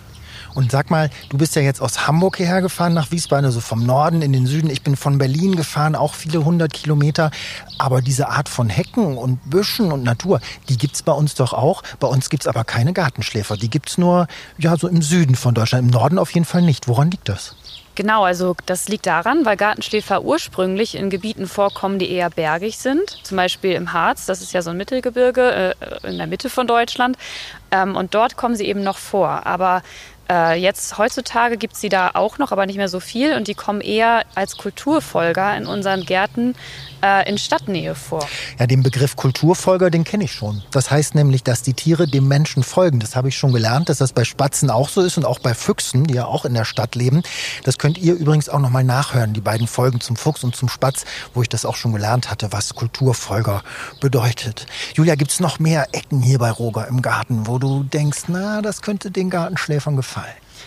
Und 0.54 0.70
sag 0.70 0.90
mal, 0.90 1.10
du 1.28 1.38
bist 1.38 1.56
ja 1.56 1.62
jetzt 1.62 1.80
aus 1.80 2.06
Hamburg 2.06 2.36
hierher 2.36 2.62
gefahren 2.62 2.94
nach 2.94 3.10
Wiesbaden, 3.10 3.44
also 3.44 3.60
vom 3.60 3.84
Norden 3.84 4.22
in 4.22 4.32
den 4.32 4.46
Süden. 4.46 4.70
Ich 4.70 4.82
bin 4.82 4.96
von 4.96 5.18
Berlin 5.18 5.56
gefahren, 5.56 5.94
auch 5.94 6.14
viele 6.14 6.44
hundert 6.44 6.72
Kilometer. 6.72 7.30
Aber 7.78 8.02
diese 8.02 8.28
Art 8.28 8.48
von 8.48 8.68
Hecken 8.68 9.16
und 9.16 9.38
Büschen 9.48 9.92
und 9.92 10.02
Natur, 10.02 10.40
die 10.68 10.76
gibt's 10.76 11.02
bei 11.02 11.12
uns 11.12 11.34
doch 11.34 11.52
auch. 11.52 11.82
Bei 11.98 12.08
uns 12.08 12.30
gibt's 12.30 12.46
aber 12.46 12.64
keine 12.64 12.92
Gartenschläfer. 12.92 13.56
Die 13.56 13.70
gibt's 13.70 13.98
nur 13.98 14.26
ja, 14.58 14.76
so 14.76 14.88
im 14.88 15.02
Süden 15.02 15.34
von 15.34 15.54
Deutschland, 15.54 15.84
im 15.84 15.90
Norden 15.90 16.18
auf 16.18 16.30
jeden 16.32 16.46
Fall 16.46 16.62
nicht. 16.62 16.88
Woran 16.88 17.10
liegt 17.10 17.28
das? 17.28 17.54
Genau, 17.96 18.24
also 18.24 18.56
das 18.66 18.88
liegt 18.88 19.06
daran, 19.06 19.44
weil 19.44 19.56
Gartenschläfer 19.56 20.22
ursprünglich 20.22 20.94
in 20.94 21.10
Gebieten 21.10 21.46
vorkommen, 21.46 21.98
die 21.98 22.10
eher 22.10 22.30
bergig 22.30 22.78
sind. 22.78 23.18
Zum 23.24 23.36
Beispiel 23.36 23.72
im 23.72 23.92
Harz, 23.92 24.26
das 24.26 24.40
ist 24.40 24.52
ja 24.52 24.62
so 24.62 24.70
ein 24.70 24.76
Mittelgebirge 24.76 25.74
äh, 25.80 26.08
in 26.08 26.16
der 26.16 26.26
Mitte 26.26 26.48
von 26.48 26.66
Deutschland. 26.66 27.18
Ähm, 27.70 27.96
und 27.96 28.14
dort 28.14 28.36
kommen 28.36 28.56
sie 28.56 28.66
eben 28.66 28.82
noch 28.82 28.96
vor. 28.96 29.46
Aber 29.46 29.82
äh, 30.30 30.54
jetzt 30.54 30.96
heutzutage 30.96 31.56
gibt 31.56 31.74
es 31.74 31.80
sie 31.80 31.88
da 31.88 32.12
auch 32.14 32.38
noch, 32.38 32.52
aber 32.52 32.66
nicht 32.66 32.76
mehr 32.76 32.88
so 32.88 33.00
viel. 33.00 33.34
Und 33.34 33.48
die 33.48 33.54
kommen 33.54 33.80
eher 33.80 34.24
als 34.34 34.56
Kulturfolger 34.56 35.56
in 35.56 35.66
unseren 35.66 36.04
Gärten 36.04 36.54
äh, 37.02 37.28
in 37.28 37.36
Stadtnähe 37.38 37.94
vor. 37.94 38.26
Ja, 38.58 38.66
den 38.66 38.82
Begriff 38.82 39.16
Kulturfolger, 39.16 39.90
den 39.90 40.04
kenne 40.04 40.24
ich 40.24 40.32
schon. 40.32 40.62
Das 40.70 40.90
heißt 40.90 41.14
nämlich, 41.14 41.42
dass 41.42 41.62
die 41.62 41.74
Tiere 41.74 42.06
dem 42.06 42.28
Menschen 42.28 42.62
folgen. 42.62 43.00
Das 43.00 43.16
habe 43.16 43.28
ich 43.28 43.36
schon 43.36 43.52
gelernt, 43.52 43.88
dass 43.88 43.98
das 43.98 44.12
bei 44.12 44.24
Spatzen 44.24 44.70
auch 44.70 44.88
so 44.88 45.00
ist 45.00 45.16
und 45.16 45.24
auch 45.24 45.40
bei 45.40 45.54
Füchsen, 45.54 46.04
die 46.04 46.14
ja 46.14 46.26
auch 46.26 46.44
in 46.44 46.54
der 46.54 46.64
Stadt 46.64 46.94
leben. 46.94 47.22
Das 47.64 47.78
könnt 47.78 47.98
ihr 47.98 48.14
übrigens 48.14 48.48
auch 48.48 48.60
nochmal 48.60 48.84
nachhören, 48.84 49.32
die 49.32 49.40
beiden 49.40 49.66
Folgen 49.66 50.00
zum 50.00 50.16
Fuchs 50.16 50.44
und 50.44 50.54
zum 50.54 50.68
Spatz, 50.68 51.04
wo 51.34 51.42
ich 51.42 51.48
das 51.48 51.64
auch 51.64 51.76
schon 51.76 51.92
gelernt 51.92 52.30
hatte, 52.30 52.52
was 52.52 52.74
Kulturfolger 52.74 53.62
bedeutet. 54.00 54.66
Julia, 54.94 55.16
gibt 55.16 55.32
es 55.32 55.40
noch 55.40 55.58
mehr 55.58 55.88
Ecken 55.92 56.22
hier 56.22 56.38
bei 56.38 56.50
Roger 56.50 56.86
im 56.86 57.02
Garten, 57.02 57.46
wo 57.46 57.58
du 57.58 57.82
denkst, 57.82 58.24
na, 58.28 58.62
das 58.62 58.82
könnte 58.82 59.10
den 59.10 59.30
Gartenschläfern 59.30 59.96
gefallen? 59.96 60.19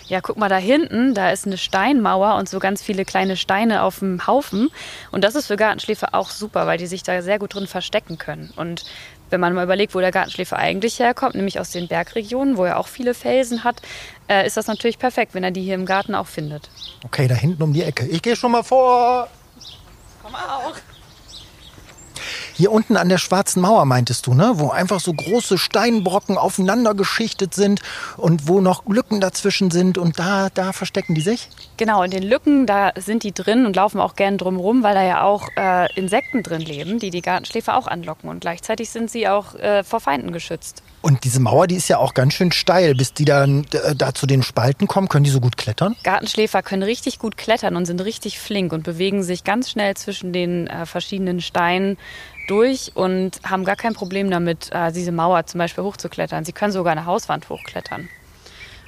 Ja, 0.08 0.22
guck 0.22 0.38
mal 0.38 0.50
da 0.50 0.58
hinten, 0.58 1.14
da 1.14 1.32
ist 1.32 1.46
eine 1.46 1.58
Steinmauer 1.58 2.36
und 2.36 2.50
so 2.50 2.60
ganz 2.60 2.82
viele 2.82 3.06
kleine 3.06 3.38
Steine 3.38 3.84
auf 3.84 4.00
dem 4.00 4.28
Haufen. 4.28 4.70
Und 5.12 5.24
das 5.24 5.36
ist 5.36 5.48
für 5.48 5.56
Gartenschläfer 5.56 6.10
auch 6.14 6.30
super, 6.30 6.68
weil 6.68 6.78
die 6.78 6.88
sich 6.88 7.04
da 7.04 7.22
sehr 7.22 7.40
gut 7.40 7.56
drin 7.56 7.68
verstecken 7.68 8.18
können. 8.18 8.52
Und 8.56 8.84
wenn 9.30 9.40
man 9.40 9.54
mal 9.54 9.64
überlegt, 9.64 9.96
wo 9.96 10.00
der 10.00 10.12
Gartenschläfer 10.12 10.58
eigentlich 10.58 11.00
herkommt, 11.00 11.36
nämlich 11.36 11.60
aus 11.60 11.72
den 11.72 11.88
Bergregionen, 11.88 12.58
wo 12.58 12.66
er 12.66 12.78
auch 12.78 12.88
viele 12.88 13.14
Felsen 13.14 13.64
hat, 13.64 13.82
äh, 14.28 14.46
ist 14.46 14.58
das 14.58 14.68
natürlich 14.68 15.00
perfekt, 15.00 15.34
wenn 15.34 15.44
er 15.44 15.52
die 15.52 15.64
hier 15.64 15.76
im 15.76 15.86
Garten 15.86 16.16
auch 16.16 16.28
findet. 16.28 16.70
Okay, 17.04 17.28
da 17.28 17.36
hinten 17.36 17.64
um 17.64 17.74
die 17.74 17.84
Ecke. 17.84 18.06
Ich 18.06 18.22
gehe 18.22 18.36
schon 18.36 18.52
mal 18.52 18.64
vor. 18.64 19.28
Komm 20.22 20.36
auch. 20.36 20.76
Hier 22.56 22.72
unten 22.72 22.98
an 22.98 23.10
der 23.10 23.18
Schwarzen 23.18 23.62
Mauer 23.62 23.86
meintest 23.86 24.28
du, 24.28 24.34
ne? 24.34 24.54
Wo 24.56 24.70
einfach 24.70 25.00
so 25.00 25.12
große 25.12 25.58
Steinbrocken 25.58 26.38
aufeinander 26.38 26.94
geschichtet 26.94 27.56
sind 27.56 27.82
und 28.18 28.48
wo 28.48 28.62
noch 28.62 28.86
Lücken 28.86 29.20
dazwischen 29.20 29.72
sind 29.72 29.98
und 29.98 30.20
da, 30.20 30.50
da 30.54 30.72
verstecken 30.72 31.16
die 31.16 31.22
sich? 31.22 31.50
Genau, 31.78 32.04
in 32.04 32.12
den 32.12 32.24
Lücken, 32.24 32.68
da 32.68 32.92
sind 32.96 33.24
die 33.24 33.34
drin 33.34 33.66
und 33.66 33.76
laufen 33.76 34.00
auch 34.00 34.16
gern 34.16 34.38
drumherum, 34.38 34.84
weil 34.84 34.94
da 34.94 35.04
ja 35.04 35.24
auch 35.24 35.50
äh, 35.58 35.92
Insekten 35.96 36.44
drin 36.44 36.62
leben, 36.62 37.00
die 37.00 37.10
die 37.10 37.22
Gartenschläfer 37.22 37.76
auch 37.76 37.88
anlocken 37.88 38.30
und 38.30 38.42
gleichzeitig 38.42 38.92
sind 38.92 39.10
sie 39.10 39.28
auch 39.28 39.56
äh, 39.56 39.84
vor 39.84 40.00
Feinden 40.00 40.32
geschützt. 40.32 40.84
Und 41.04 41.26
diese 41.26 41.42
Mauer, 41.42 41.68
die 41.68 41.76
ist 41.76 41.90
ja 41.90 41.98
auch 41.98 42.14
ganz 42.14 42.34
schön 42.34 42.54
steil. 42.54 42.96
Bis 42.96 43.14
die 43.14 43.26
dann 43.26 43.66
äh, 43.74 43.94
da 43.94 44.14
zu 44.14 44.26
den 44.26 44.42
Spalten 44.42 44.88
kommen, 44.88 45.10
können 45.10 45.26
die 45.26 45.30
so 45.30 45.42
gut 45.42 45.58
klettern? 45.58 45.98
Gartenschläfer 46.04 46.64
können 46.64 46.82
richtig 46.82 47.20
gut 47.20 47.36
klettern 47.36 47.76
und 47.76 47.86
sind 47.86 48.00
richtig 48.00 48.40
flink 48.40 48.72
und 48.72 48.84
bewegen 48.84 49.22
sich 49.22 49.44
ganz 49.44 49.70
schnell 49.70 49.96
zwischen 49.98 50.32
den 50.32 50.68
äh, 50.68 50.86
verschiedenen 50.86 51.42
Steinen 51.42 51.98
durch 52.48 52.92
und 52.96 53.40
haben 53.44 53.66
gar 53.66 53.76
kein 53.76 53.94
Problem 53.94 54.30
damit, 54.30 54.72
äh, 54.72 54.92
diese 54.92 55.12
Mauer 55.12 55.46
zum 55.46 55.60
Beispiel 55.60 55.84
hochzuklettern. 55.84 56.46
Sie 56.46 56.54
können 56.54 56.72
sogar 56.72 56.92
eine 56.92 57.06
Hauswand 57.06 57.50
hochklettern. 57.50 58.10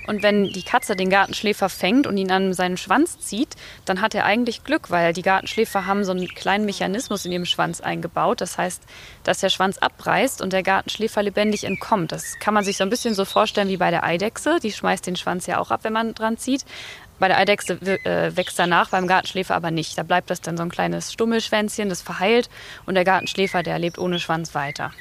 Und 0.07 0.23
wenn 0.23 0.45
die 0.45 0.63
Katze 0.63 0.95
den 0.95 1.09
Gartenschläfer 1.09 1.69
fängt 1.69 2.07
und 2.07 2.17
ihn 2.17 2.31
an 2.31 2.53
seinen 2.53 2.77
Schwanz 2.77 3.19
zieht, 3.19 3.55
dann 3.85 4.01
hat 4.01 4.13
er 4.13 4.25
eigentlich 4.25 4.63
Glück, 4.63 4.91
weil 4.91 5.13
die 5.13 5.21
Gartenschläfer 5.21 5.85
haben 5.85 6.03
so 6.03 6.11
einen 6.11 6.27
kleinen 6.27 6.65
Mechanismus 6.65 7.25
in 7.25 7.31
ihrem 7.31 7.45
Schwanz 7.45 7.81
eingebaut. 7.81 8.41
Das 8.41 8.57
heißt, 8.57 8.83
dass 9.23 9.39
der 9.39 9.49
Schwanz 9.49 9.77
abreißt 9.77 10.41
und 10.41 10.53
der 10.53 10.63
Gartenschläfer 10.63 11.23
lebendig 11.23 11.63
entkommt. 11.63 12.11
Das 12.11 12.37
kann 12.39 12.53
man 12.53 12.63
sich 12.63 12.77
so 12.77 12.83
ein 12.83 12.89
bisschen 12.89 13.15
so 13.15 13.25
vorstellen 13.25 13.69
wie 13.69 13.77
bei 13.77 13.89
der 13.89 14.03
Eidechse. 14.03 14.59
Die 14.61 14.71
schmeißt 14.71 15.07
den 15.07 15.15
Schwanz 15.15 15.47
ja 15.47 15.59
auch 15.59 15.71
ab, 15.71 15.81
wenn 15.83 15.93
man 15.93 16.13
dran 16.13 16.37
zieht. 16.37 16.65
Bei 17.19 17.27
der 17.27 17.37
Eidechse 17.37 17.73
äh, 17.73 18.35
wächst 18.35 18.59
danach, 18.59 18.89
beim 18.89 19.07
Gartenschläfer 19.07 19.55
aber 19.55 19.71
nicht. 19.71 19.97
Da 19.97 20.03
bleibt 20.03 20.29
das 20.29 20.41
dann 20.41 20.57
so 20.57 20.63
ein 20.63 20.69
kleines 20.69 21.13
Stummelschwänzchen, 21.13 21.89
das 21.89 22.01
verheilt 22.01 22.49
und 22.85 22.95
der 22.95 23.05
Gartenschläfer, 23.05 23.63
der 23.63 23.79
lebt 23.79 23.97
ohne 23.97 24.19
Schwanz 24.19 24.53
weiter. 24.53 24.91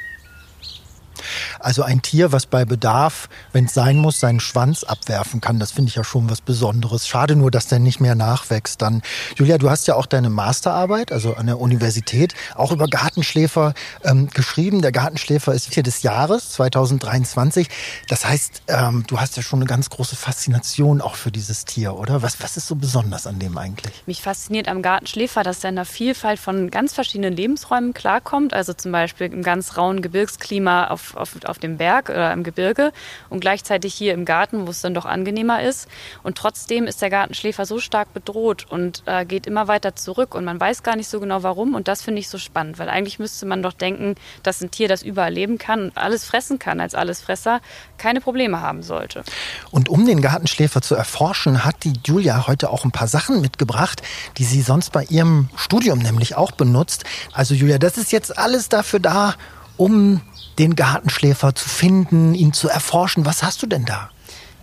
Also 1.61 1.83
ein 1.83 2.03
Tier, 2.03 2.33
was 2.33 2.47
bei 2.47 2.65
Bedarf, 2.65 3.29
wenn 3.53 3.67
es 3.67 3.75
sein 3.75 3.97
muss, 3.97 4.21
seinen 4.21 4.41
Schwanz 4.41 4.85
abwerfen 4.85 5.41
kann, 5.41 5.59
das 5.59 5.73
finde 5.73 5.89
ich 5.91 5.97
ja 5.97 6.05
schon 6.05 6.31
was 6.31 6.41
Besonderes. 6.41 7.07
Schade 7.07 7.37
nur, 7.37 7.51
dass 7.51 7.67
der 7.67 7.79
nicht 7.79 8.01
mehr 8.01 8.15
nachwächst. 8.15 8.83
Dann, 8.83 9.03
Julia, 9.37 9.59
du 9.59 9.71
hast 9.71 9.87
ja 9.87 9.95
auch 9.95 10.07
deine 10.07 10.31
Masterarbeit, 10.31 11.13
also 11.13 11.35
an 11.35 11.47
der 11.47 11.61
Universität, 11.61 12.35
auch 12.55 12.73
über 12.73 12.87
Gartenschläfer 12.87 13.75
ähm, 14.03 14.29
geschrieben. 14.31 14.83
Der 14.83 14.93
Gartenschläfer 14.93 15.53
ist 15.55 15.71
Tier 15.71 15.83
des 15.83 16.03
Jahres 16.03 16.51
2023. 16.51 17.69
Das 18.09 18.25
heißt, 18.25 18.63
ähm, 18.69 19.05
du 19.07 19.21
hast 19.21 19.37
ja 19.37 19.43
schon 19.43 19.61
eine 19.61 19.67
ganz 19.67 19.91
große 19.91 20.17
Faszination 20.17 21.01
auch 21.01 21.17
für 21.17 21.31
dieses 21.31 21.65
Tier, 21.65 21.95
oder? 21.97 22.23
Was, 22.23 22.41
was 22.41 22.57
ist 22.57 22.67
so 22.67 22.77
besonders 22.77 23.27
an 23.27 23.39
dem 23.39 23.59
eigentlich? 23.59 24.03
Mich 24.07 24.23
fasziniert 24.23 24.69
am 24.69 24.83
Gartenschläfer, 24.83 25.43
dass 25.43 25.65
er 25.65 25.71
in 25.71 25.79
einer 25.79 25.85
Vielfalt 25.85 26.39
von 26.39 26.71
ganz 26.71 26.95
verschiedenen 26.95 27.35
Lebensräumen 27.35 27.95
klarkommt. 27.95 28.55
Also 28.55 28.73
zum 28.73 28.93
Beispiel 28.93 29.33
im 29.33 29.43
ganz 29.43 29.77
rauen 29.77 30.03
Gebirgsklima 30.03 30.89
auf 31.17 31.35
auf, 31.45 31.59
dem 31.59 31.77
Berg 31.77 32.09
oder 32.09 32.33
im 32.33 32.43
Gebirge 32.43 32.93
und 33.29 33.41
gleichzeitig 33.41 33.95
hier 33.95 34.15
im 34.15 34.25
Garten, 34.25 34.67
wo 34.67 34.71
es 34.71 34.81
dann 34.81 34.95
doch 34.95 35.05
angenehmer 35.05 35.63
ist. 35.63 35.89
Und 36.23 36.37
trotzdem 36.37 36.85
ist 36.87 37.03
der 37.03 37.11
Gartenschläfer 37.11 37.67
so 37.67 37.79
stark 37.79 38.13
bedroht 38.15 38.67
und 38.69 39.03
äh, 39.07 39.25
geht 39.25 39.47
immer 39.47 39.69
weiter 39.69 39.97
zurück 39.97 40.35
und 40.35 40.45
man 40.45 40.61
weiß 40.61 40.83
gar 40.83 40.97
nicht 40.97 41.09
so 41.09 41.21
genau 41.21 41.43
warum. 41.43 41.75
Und 41.75 41.89
das 41.89 42.03
finde 42.03 42.21
ich 42.21 42.29
so 42.29 42.39
spannend, 42.39 42.79
weil 42.79 42.89
eigentlich 42.89 43.19
müsste 43.19 43.47
man 43.47 43.63
doch 43.63 43.73
denken, 43.73 44.15
dass 44.43 44.61
ein 44.61 44.71
Tier, 44.71 44.89
das 44.89 45.03
überall 45.03 45.33
leben 45.33 45.59
kann 45.59 45.85
und 45.85 45.97
alles 45.97 46.25
fressen 46.25 46.59
kann 46.59 46.81
als 46.81 46.95
Allesfresser, 46.95 47.61
keine 47.99 48.21
Probleme 48.21 48.61
haben 48.61 48.83
sollte. 48.83 49.25
Und 49.71 49.89
um 49.89 50.07
den 50.07 50.21
Gartenschläfer 50.21 50.83
zu 50.83 50.95
erforschen, 50.95 51.65
hat 51.65 51.85
die 51.85 51.95
Julia 52.05 52.47
heute 52.47 52.71
auch 52.71 52.85
ein 52.85 52.93
paar 52.93 53.09
Sachen 53.09 53.41
mitgebracht, 53.41 54.03
die 54.39 54.45
sie 54.45 54.63
sonst 54.63 54.93
bei 54.93 55.05
ihrem 55.05 55.49
Studium 55.57 55.99
nämlich 55.99 56.37
auch 56.37 56.53
benutzt. 56.53 57.05
Also 57.33 57.55
Julia, 57.55 57.79
das 57.79 57.97
ist 57.99 58.13
jetzt 58.13 58.39
alles 58.39 58.69
dafür 58.69 59.01
da, 59.01 59.35
um 59.77 60.21
den 60.59 60.77
Gartenschläfer 60.77 61.55
zu 61.55 61.69
finden, 61.69 62.35
ihn 62.35 62.53
zu 62.53 62.69
erforschen. 62.69 63.27
Was 63.27 63.43
hast 63.43 63.63
du 63.63 63.67
denn 63.67 63.85
da? 63.85 64.11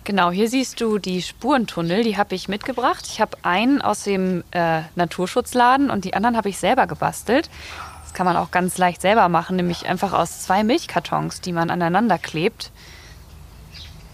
Genau, 0.04 0.32
hier 0.32 0.48
siehst 0.48 0.80
du 0.80 0.98
die 0.98 1.22
Spurentunnel, 1.22 2.02
die 2.02 2.16
habe 2.16 2.34
ich 2.34 2.48
mitgebracht. 2.48 3.06
Ich 3.06 3.20
habe 3.20 3.36
einen 3.42 3.80
aus 3.80 4.02
dem 4.02 4.42
äh, 4.50 4.82
Naturschutzladen 4.96 5.90
und 5.90 6.04
die 6.04 6.14
anderen 6.14 6.36
habe 6.36 6.48
ich 6.48 6.58
selber 6.58 6.88
gebastelt. 6.88 7.48
Das 8.02 8.12
kann 8.12 8.26
man 8.26 8.36
auch 8.36 8.50
ganz 8.50 8.78
leicht 8.78 9.00
selber 9.00 9.28
machen, 9.28 9.56
nämlich 9.56 9.86
einfach 9.86 10.12
aus 10.12 10.42
zwei 10.42 10.64
Milchkartons, 10.64 11.40
die 11.40 11.52
man 11.52 11.70
aneinander 11.70 12.18
klebt. 12.18 12.72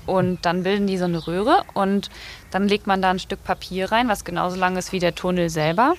Und 0.05 0.45
dann 0.45 0.63
bilden 0.63 0.87
die 0.87 0.99
so 0.99 1.05
eine 1.05 1.27
Röhre 1.27 1.65
und 1.75 2.11
dann 2.51 2.69
legt 2.69 2.87
man 2.87 3.01
da 3.03 3.11
ein 3.11 3.19
Stück 3.19 3.43
Papier 3.43 3.91
rein, 3.91 4.09
was 4.09 4.25
genauso 4.25 4.57
lang 4.57 4.77
ist 4.77 4.93
wie 4.93 5.01
der 5.01 5.15
Tunnel 5.15 5.51
selber. 5.51 5.95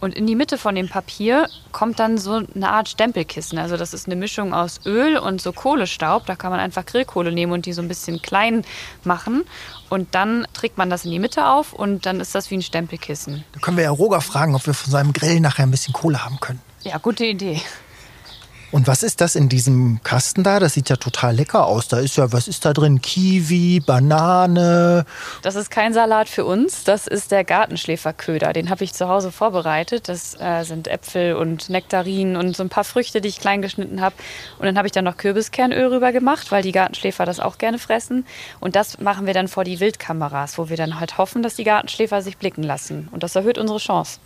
Und 0.00 0.14
in 0.14 0.26
die 0.26 0.34
Mitte 0.34 0.56
von 0.56 0.74
dem 0.74 0.88
Papier 0.88 1.46
kommt 1.72 1.98
dann 1.98 2.16
so 2.16 2.42
eine 2.54 2.70
Art 2.70 2.88
Stempelkissen. 2.88 3.58
Also 3.58 3.76
das 3.76 3.92
ist 3.92 4.06
eine 4.06 4.16
Mischung 4.16 4.54
aus 4.54 4.80
Öl 4.86 5.18
und 5.18 5.42
so 5.42 5.52
Kohlestaub. 5.52 6.24
Da 6.24 6.36
kann 6.36 6.50
man 6.50 6.58
einfach 6.58 6.86
Grillkohle 6.86 7.32
nehmen 7.32 7.52
und 7.52 7.66
die 7.66 7.74
so 7.74 7.82
ein 7.82 7.88
bisschen 7.88 8.22
klein 8.22 8.64
machen. 9.04 9.44
Und 9.90 10.14
dann 10.14 10.46
trägt 10.54 10.78
man 10.78 10.88
das 10.88 11.04
in 11.04 11.10
die 11.10 11.18
Mitte 11.18 11.46
auf 11.46 11.74
und 11.74 12.06
dann 12.06 12.20
ist 12.20 12.34
das 12.34 12.50
wie 12.50 12.56
ein 12.56 12.62
Stempelkissen. 12.62 13.44
Da 13.52 13.60
können 13.60 13.76
wir 13.76 13.84
ja 13.84 13.90
Roger 13.90 14.22
fragen, 14.22 14.54
ob 14.54 14.66
wir 14.66 14.74
von 14.74 14.90
seinem 14.90 15.12
Grill 15.12 15.40
nachher 15.40 15.64
ein 15.64 15.70
bisschen 15.70 15.92
Kohle 15.92 16.24
haben 16.24 16.40
können. 16.40 16.60
Ja, 16.82 16.96
gute 16.96 17.26
Idee. 17.26 17.60
Und 18.72 18.86
was 18.86 19.02
ist 19.02 19.20
das 19.20 19.34
in 19.34 19.48
diesem 19.48 20.00
Kasten 20.04 20.44
da? 20.44 20.60
Das 20.60 20.74
sieht 20.74 20.88
ja 20.88 20.96
total 20.96 21.34
lecker 21.34 21.66
aus. 21.66 21.88
Da 21.88 21.98
ist 21.98 22.16
ja, 22.16 22.32
was 22.32 22.46
ist 22.46 22.64
da 22.64 22.72
drin? 22.72 23.00
Kiwi, 23.02 23.80
Banane. 23.80 25.04
Das 25.42 25.56
ist 25.56 25.70
kein 25.70 25.92
Salat 25.92 26.28
für 26.28 26.44
uns. 26.44 26.84
Das 26.84 27.08
ist 27.08 27.32
der 27.32 27.42
Gartenschläferköder. 27.42 28.52
Den 28.52 28.70
habe 28.70 28.84
ich 28.84 28.92
zu 28.92 29.08
Hause 29.08 29.32
vorbereitet. 29.32 30.08
Das 30.08 30.38
äh, 30.40 30.62
sind 30.62 30.86
Äpfel 30.86 31.34
und 31.34 31.68
Nektarinen 31.68 32.36
und 32.36 32.56
so 32.56 32.62
ein 32.62 32.68
paar 32.68 32.84
Früchte, 32.84 33.20
die 33.20 33.28
ich 33.28 33.40
klein 33.40 33.60
geschnitten 33.60 34.00
habe. 34.00 34.14
Und 34.58 34.66
dann 34.66 34.78
habe 34.78 34.86
ich 34.86 34.92
dann 34.92 35.04
noch 35.04 35.16
Kürbiskernöl 35.16 35.92
rüber 35.92 36.12
gemacht, 36.12 36.52
weil 36.52 36.62
die 36.62 36.72
Gartenschläfer 36.72 37.26
das 37.26 37.40
auch 37.40 37.58
gerne 37.58 37.80
fressen. 37.80 38.24
Und 38.60 38.76
das 38.76 39.00
machen 39.00 39.26
wir 39.26 39.34
dann 39.34 39.48
vor 39.48 39.64
die 39.64 39.80
Wildkameras, 39.80 40.58
wo 40.58 40.68
wir 40.68 40.76
dann 40.76 41.00
halt 41.00 41.18
hoffen, 41.18 41.42
dass 41.42 41.56
die 41.56 41.64
Gartenschläfer 41.64 42.22
sich 42.22 42.36
blicken 42.36 42.62
lassen. 42.62 43.08
Und 43.10 43.24
das 43.24 43.34
erhöht 43.34 43.58
unsere 43.58 43.78
Chance. 43.78 44.20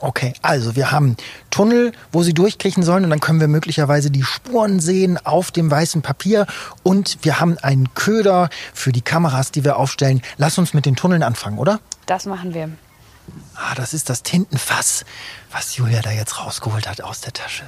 Okay, 0.00 0.32
also 0.42 0.76
wir 0.76 0.92
haben 0.92 1.16
Tunnel, 1.50 1.92
wo 2.12 2.22
sie 2.22 2.32
durchkriechen 2.32 2.84
sollen 2.84 3.04
und 3.04 3.10
dann 3.10 3.20
können 3.20 3.40
wir 3.40 3.48
möglicherweise 3.48 4.10
die 4.10 4.22
Spuren 4.22 4.78
sehen 4.78 5.18
auf 5.24 5.50
dem 5.50 5.70
weißen 5.70 6.02
Papier 6.02 6.46
und 6.84 7.18
wir 7.22 7.40
haben 7.40 7.58
einen 7.58 7.92
Köder 7.94 8.48
für 8.72 8.92
die 8.92 9.02
Kameras, 9.02 9.50
die 9.50 9.64
wir 9.64 9.76
aufstellen. 9.76 10.22
Lass 10.36 10.56
uns 10.56 10.72
mit 10.72 10.86
den 10.86 10.94
Tunneln 10.94 11.24
anfangen, 11.24 11.58
oder? 11.58 11.80
Das 12.06 12.26
machen 12.26 12.54
wir. 12.54 12.70
Ah, 13.56 13.74
das 13.74 13.92
ist 13.92 14.08
das 14.08 14.22
Tintenfass, 14.22 15.04
was 15.50 15.76
Julia 15.76 16.00
da 16.00 16.12
jetzt 16.12 16.38
rausgeholt 16.38 16.88
hat 16.88 17.02
aus 17.02 17.20
der 17.20 17.32
Tasche. 17.32 17.64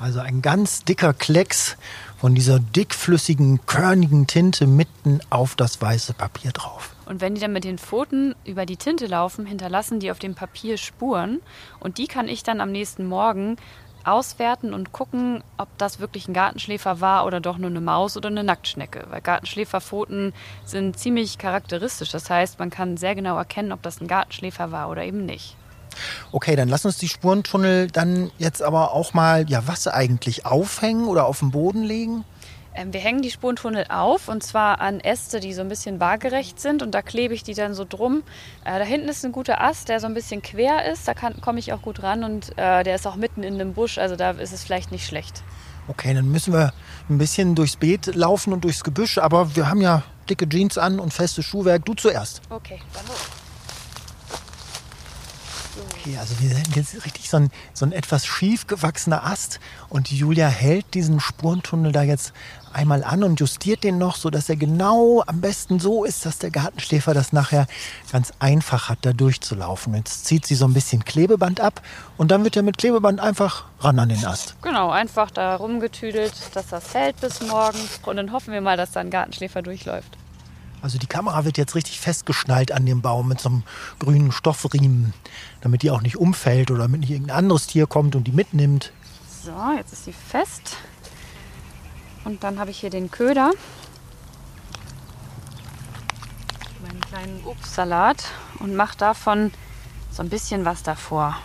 Also 0.00 0.20
ein 0.20 0.42
ganz 0.42 0.84
dicker 0.84 1.12
Klecks 1.12 1.76
von 2.18 2.34
dieser 2.34 2.58
dickflüssigen, 2.58 3.64
körnigen 3.66 4.26
Tinte 4.26 4.66
mitten 4.66 5.20
auf 5.30 5.54
das 5.54 5.80
weiße 5.80 6.14
Papier 6.14 6.52
drauf. 6.52 6.90
Und 7.10 7.20
wenn 7.20 7.34
die 7.34 7.40
dann 7.40 7.52
mit 7.52 7.64
den 7.64 7.76
Pfoten 7.76 8.36
über 8.44 8.66
die 8.66 8.76
Tinte 8.76 9.06
laufen, 9.06 9.44
hinterlassen 9.44 9.98
die 9.98 10.12
auf 10.12 10.20
dem 10.20 10.36
Papier 10.36 10.76
Spuren. 10.76 11.40
Und 11.80 11.98
die 11.98 12.06
kann 12.06 12.28
ich 12.28 12.44
dann 12.44 12.60
am 12.60 12.70
nächsten 12.70 13.04
Morgen 13.04 13.56
auswerten 14.04 14.72
und 14.72 14.92
gucken, 14.92 15.42
ob 15.58 15.66
das 15.76 15.98
wirklich 15.98 16.28
ein 16.28 16.34
Gartenschläfer 16.34 17.00
war 17.00 17.26
oder 17.26 17.40
doch 17.40 17.58
nur 17.58 17.68
eine 17.68 17.80
Maus 17.80 18.16
oder 18.16 18.28
eine 18.28 18.44
Nacktschnecke. 18.44 19.06
Weil 19.10 19.22
Gartenschläferpfoten 19.22 20.32
sind 20.64 21.00
ziemlich 21.00 21.36
charakteristisch. 21.36 22.10
Das 22.10 22.30
heißt, 22.30 22.60
man 22.60 22.70
kann 22.70 22.96
sehr 22.96 23.16
genau 23.16 23.36
erkennen, 23.36 23.72
ob 23.72 23.82
das 23.82 24.00
ein 24.00 24.06
Gartenschläfer 24.06 24.70
war 24.70 24.88
oder 24.88 25.02
eben 25.02 25.26
nicht. 25.26 25.56
Okay, 26.30 26.54
dann 26.54 26.68
lass 26.68 26.84
uns 26.84 26.96
die 26.98 27.08
Spurentunnel 27.08 27.88
dann 27.88 28.30
jetzt 28.38 28.62
aber 28.62 28.92
auch 28.92 29.14
mal, 29.14 29.50
ja, 29.50 29.66
was 29.66 29.88
eigentlich 29.88 30.46
aufhängen 30.46 31.08
oder 31.08 31.26
auf 31.26 31.40
den 31.40 31.50
Boden 31.50 31.82
legen? 31.82 32.24
Ähm, 32.80 32.92
wir 32.92 33.00
hängen 33.00 33.22
die 33.22 33.30
Spurentunnel 33.30 33.86
auf 33.88 34.28
und 34.28 34.42
zwar 34.42 34.80
an 34.80 35.00
Äste, 35.00 35.40
die 35.40 35.52
so 35.52 35.60
ein 35.60 35.68
bisschen 35.68 36.00
waagerecht 36.00 36.60
sind 36.60 36.82
und 36.82 36.92
da 36.92 37.02
klebe 37.02 37.34
ich 37.34 37.42
die 37.42 37.54
dann 37.54 37.74
so 37.74 37.84
drum. 37.88 38.22
Äh, 38.64 38.78
da 38.78 38.84
hinten 38.84 39.08
ist 39.08 39.24
ein 39.24 39.32
guter 39.32 39.60
Ast, 39.60 39.88
der 39.88 40.00
so 40.00 40.06
ein 40.06 40.14
bisschen 40.14 40.42
quer 40.42 40.90
ist, 40.90 41.06
da 41.06 41.14
komme 41.14 41.58
ich 41.58 41.72
auch 41.72 41.82
gut 41.82 42.02
ran 42.02 42.24
und 42.24 42.56
äh, 42.58 42.82
der 42.82 42.94
ist 42.94 43.06
auch 43.06 43.16
mitten 43.16 43.42
in 43.42 43.54
einem 43.54 43.74
Busch, 43.74 43.98
also 43.98 44.16
da 44.16 44.30
ist 44.30 44.52
es 44.52 44.64
vielleicht 44.64 44.92
nicht 44.92 45.06
schlecht. 45.06 45.42
Okay, 45.88 46.14
dann 46.14 46.30
müssen 46.30 46.52
wir 46.52 46.72
ein 47.08 47.18
bisschen 47.18 47.54
durchs 47.54 47.76
Beet 47.76 48.14
laufen 48.14 48.52
und 48.52 48.64
durchs 48.64 48.84
Gebüsch, 48.84 49.18
aber 49.18 49.56
wir 49.56 49.68
haben 49.68 49.80
ja 49.80 50.02
dicke 50.28 50.48
Jeans 50.48 50.78
an 50.78 51.00
und 51.00 51.12
festes 51.12 51.44
Schuhwerk. 51.44 51.84
Du 51.84 51.94
zuerst. 51.94 52.42
Okay, 52.48 52.78
dann 52.94 53.06
los. 53.06 53.49
Okay, 55.88 56.16
also 56.18 56.34
wir 56.40 56.50
sind 56.50 56.76
jetzt 56.76 57.04
richtig 57.04 57.28
so 57.28 57.38
ein, 57.38 57.50
so 57.72 57.84
ein 57.84 57.92
etwas 57.92 58.26
schief 58.26 58.66
gewachsener 58.66 59.24
Ast 59.24 59.60
und 59.88 60.10
Julia 60.10 60.48
hält 60.48 60.94
diesen 60.94 61.20
Spurentunnel 61.20 61.92
da 61.92 62.02
jetzt 62.02 62.32
einmal 62.72 63.04
an 63.04 63.24
und 63.24 63.40
justiert 63.40 63.84
den 63.84 63.98
noch, 63.98 64.16
sodass 64.16 64.48
er 64.48 64.56
genau 64.56 65.22
am 65.26 65.40
besten 65.40 65.80
so 65.80 66.04
ist, 66.04 66.24
dass 66.26 66.38
der 66.38 66.50
Gartenschläfer 66.50 67.14
das 67.14 67.32
nachher 67.32 67.66
ganz 68.12 68.32
einfach 68.38 68.88
hat, 68.88 68.98
da 69.02 69.12
durchzulaufen. 69.12 69.94
Jetzt 69.94 70.26
zieht 70.26 70.46
sie 70.46 70.54
so 70.54 70.66
ein 70.66 70.74
bisschen 70.74 71.04
Klebeband 71.04 71.60
ab 71.60 71.82
und 72.16 72.30
dann 72.30 72.44
wird 72.44 72.56
er 72.56 72.62
mit 72.62 72.78
Klebeband 72.78 73.20
einfach 73.20 73.64
ran 73.80 73.98
an 73.98 74.08
den 74.08 74.24
Ast. 74.24 74.56
Genau, 74.62 74.90
einfach 74.90 75.30
da 75.30 75.56
rumgetüdelt, 75.56 76.32
dass 76.54 76.68
das 76.68 76.94
hält 76.94 77.20
bis 77.20 77.40
morgen 77.40 77.78
und 78.06 78.16
dann 78.16 78.32
hoffen 78.32 78.52
wir 78.52 78.60
mal, 78.60 78.76
dass 78.76 78.92
da 78.92 79.00
ein 79.00 79.10
Gartenschläfer 79.10 79.62
durchläuft. 79.62 80.19
Also 80.82 80.98
die 80.98 81.06
Kamera 81.06 81.44
wird 81.44 81.58
jetzt 81.58 81.74
richtig 81.74 82.00
festgeschnallt 82.00 82.72
an 82.72 82.86
dem 82.86 83.02
Baum 83.02 83.28
mit 83.28 83.40
so 83.40 83.50
einem 83.50 83.62
grünen 83.98 84.32
Stoffriemen, 84.32 85.12
damit 85.60 85.82
die 85.82 85.90
auch 85.90 86.00
nicht 86.00 86.16
umfällt 86.16 86.70
oder 86.70 86.82
damit 86.82 87.00
nicht 87.00 87.10
irgendein 87.10 87.36
anderes 87.36 87.66
Tier 87.66 87.86
kommt 87.86 88.16
und 88.16 88.24
die 88.24 88.32
mitnimmt. 88.32 88.92
So, 89.44 89.52
jetzt 89.76 89.92
ist 89.92 90.04
sie 90.04 90.12
fest. 90.12 90.76
Und 92.24 92.44
dann 92.44 92.58
habe 92.58 92.70
ich 92.70 92.80
hier 92.80 92.90
den 92.90 93.10
Köder. 93.10 93.52
Meinen 96.82 97.00
kleinen 97.00 97.40
Obstsalat 97.44 98.24
und 98.58 98.74
mache 98.74 98.96
davon 98.96 99.52
so 100.10 100.22
ein 100.22 100.28
bisschen 100.28 100.64
was 100.64 100.82
davor. 100.82 101.36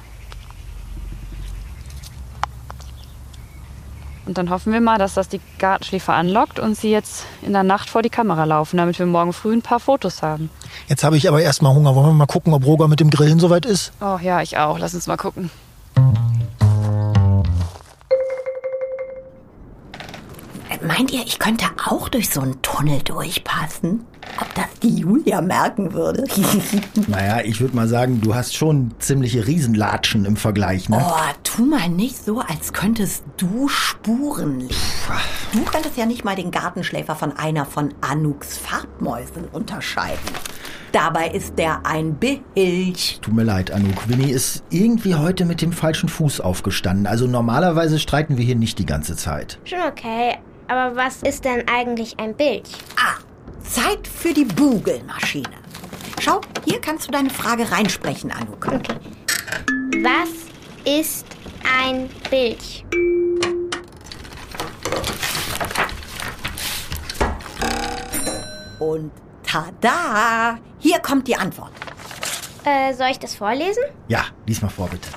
Und 4.25 4.37
dann 4.37 4.49
hoffen 4.49 4.73
wir 4.73 4.81
mal, 4.81 4.97
dass 4.97 5.13
das 5.13 5.29
die 5.29 5.39
Gartenschläfer 5.59 6.13
anlockt 6.13 6.59
und 6.59 6.75
sie 6.75 6.89
jetzt 6.89 7.25
in 7.41 7.53
der 7.53 7.63
Nacht 7.63 7.89
vor 7.89 8.01
die 8.01 8.09
Kamera 8.09 8.43
laufen, 8.43 8.77
damit 8.77 8.97
wir 8.97 9.05
morgen 9.05 9.33
früh 9.33 9.53
ein 9.53 9.61
paar 9.61 9.79
Fotos 9.79 10.23
haben. 10.23 10.49
Jetzt 10.87 11.03
habe 11.03 11.17
ich 11.17 11.27
aber 11.27 11.41
erstmal 11.41 11.73
Hunger. 11.73 11.95
Wollen 11.95 12.07
wir 12.07 12.13
mal 12.13 12.25
gucken, 12.25 12.53
ob 12.53 12.65
Roger 12.65 12.87
mit 12.87 12.99
dem 12.99 13.09
Grillen 13.09 13.39
soweit 13.39 13.65
ist? 13.65 13.91
Oh 14.01 14.17
ja, 14.21 14.41
ich 14.41 14.57
auch. 14.57 14.79
Lass 14.79 14.95
uns 14.95 15.07
mal 15.07 15.17
gucken. 15.17 15.51
Meint 20.85 21.11
ihr, 21.11 21.23
ich 21.25 21.39
könnte 21.39 21.65
auch 21.89 22.09
durch 22.09 22.29
so 22.29 22.41
einen 22.41 22.61
Tunnel 22.61 23.01
durchpassen? 23.01 24.05
Ob 24.39 24.53
das 24.55 24.65
die 24.81 24.99
Julia 24.99 25.41
merken 25.41 25.93
würde? 25.93 26.25
Naja, 27.07 27.41
ich 27.43 27.61
würde 27.61 27.75
mal 27.75 27.87
sagen, 27.87 28.19
du 28.21 28.35
hast 28.35 28.55
schon 28.55 28.91
ziemliche 28.99 29.45
Riesenlatschen 29.45 30.25
im 30.25 30.35
Vergleich, 30.35 30.89
ne? 30.89 30.99
Oh, 31.01 31.13
tu 31.43 31.65
mal 31.65 31.87
nicht 31.89 32.23
so, 32.23 32.39
als 32.39 32.73
könntest 32.73 33.23
du 33.37 33.67
Spuren 33.67 34.61
legen. 34.61 34.73
Du 35.53 35.63
könntest 35.63 35.97
ja 35.97 36.05
nicht 36.05 36.25
mal 36.25 36.35
den 36.35 36.51
Gartenschläfer 36.51 37.15
von 37.15 37.31
einer 37.33 37.65
von 37.65 37.93
Anuks 38.01 38.57
Farbmäusen 38.57 39.45
unterscheiden. 39.51 40.19
Dabei 40.91 41.27
ist 41.29 41.57
der 41.57 41.85
ein 41.85 42.15
Bilch. 42.15 43.19
Tut 43.21 43.33
mir 43.33 43.43
leid, 43.43 43.69
Anouk. 43.71 44.07
Winnie 44.07 44.31
ist 44.31 44.63
irgendwie 44.69 45.15
heute 45.15 45.45
mit 45.45 45.61
dem 45.61 45.73
falschen 45.73 46.07
Fuß 46.09 46.39
aufgestanden. 46.39 47.05
Also 47.05 47.27
normalerweise 47.27 47.99
streiten 47.99 48.37
wir 48.37 48.45
hier 48.45 48.55
nicht 48.55 48.79
die 48.79 48.85
ganze 48.85 49.15
Zeit. 49.15 49.59
Schon 49.65 49.79
okay, 49.87 50.37
aber 50.67 50.95
was 50.95 51.21
ist 51.21 51.43
denn 51.45 51.63
eigentlich 51.67 52.17
ein 52.19 52.33
Bild? 52.35 52.69
Ah, 52.97 53.19
Zeit 53.69 54.07
für 54.07 54.33
die 54.33 54.45
Bugelmaschine. 54.45 55.49
Schau, 56.19 56.41
hier 56.65 56.79
kannst 56.79 57.07
du 57.07 57.11
deine 57.11 57.29
Frage 57.29 57.71
reinsprechen, 57.71 58.31
Anuk. 58.31 58.67
Okay. 58.67 58.95
Was 60.01 60.29
ist 60.85 61.25
ein 61.81 62.09
Bild? 62.29 62.85
Und 68.79 69.11
tada! 69.43 70.59
Hier 70.79 70.99
kommt 70.99 71.27
die 71.27 71.35
Antwort. 71.35 71.71
Äh, 72.63 72.93
soll 72.93 73.07
ich 73.11 73.19
das 73.19 73.35
vorlesen? 73.35 73.83
Ja, 74.07 74.25
lies 74.45 74.61
mal 74.61 74.69
vor, 74.69 74.87
bitte. 74.87 75.09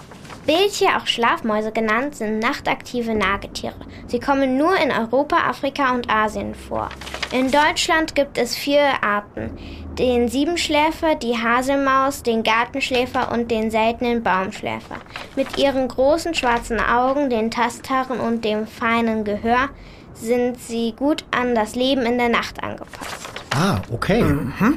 Bilche, 0.47 0.87
auch 0.97 1.07
Schlafmäuse 1.07 1.73
genannt, 1.73 2.15
sind 2.15 2.39
nachtaktive 2.39 3.15
Nagetiere. 3.15 3.75
Sie 4.07 4.19
kommen 4.19 4.57
nur 4.57 4.77
in 4.79 4.91
Europa, 4.91 5.37
Afrika 5.37 5.95
und 5.95 6.09
Asien 6.09 6.55
vor. 6.55 6.89
In 7.31 7.51
Deutschland 7.51 8.15
gibt 8.15 8.39
es 8.39 8.57
vier 8.57 9.03
Arten. 9.03 9.51
Den 9.99 10.29
Siebenschläfer, 10.29 11.15
die 11.15 11.37
Haselmaus, 11.37 12.23
den 12.23 12.43
Gartenschläfer 12.43 13.31
und 13.31 13.51
den 13.51 13.71
seltenen 13.71 14.23
Baumschläfer. 14.23 14.97
Mit 15.37 15.59
ihren 15.59 15.89
großen 15.89 16.35
schwarzen 16.35 16.81
Augen, 16.81 17.29
den 17.29 17.51
Tasthaaren 17.51 18.19
und 18.19 18.47
dem 18.47 18.67
feinen 18.67 19.25
Gehör 19.25 19.69
sind 20.15 20.59
sie 20.59 20.95
gut 20.97 21.25
an 21.31 21.55
das 21.55 21.75
Leben 21.75 22.07
in 22.07 22.17
der 22.17 22.31
Nacht 22.31 22.63
angepasst. 22.63 23.29
Ah, 23.55 23.81
okay. 23.93 24.25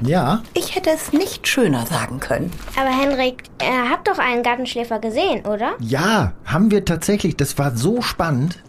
Ja. 0.03 0.43
Ich 0.53 0.75
hätte 0.75 0.89
es 0.89 1.13
nicht 1.13 1.47
schöner 1.47 1.85
sagen 1.85 2.19
können. 2.19 2.51
Aber 2.75 2.89
Henrik, 2.89 3.43
ihr 3.61 3.89
habt 3.89 4.09
doch 4.09 4.17
einen 4.17 4.43
Gartenschläfer 4.43 4.99
gesehen, 4.99 5.45
oder? 5.45 5.75
Ja, 5.79 6.33
haben 6.45 6.69
wir 6.69 6.83
tatsächlich. 6.83 7.37
Das 7.37 7.57
war 7.57 7.77
so 7.77 8.01
spannend. 8.01 8.61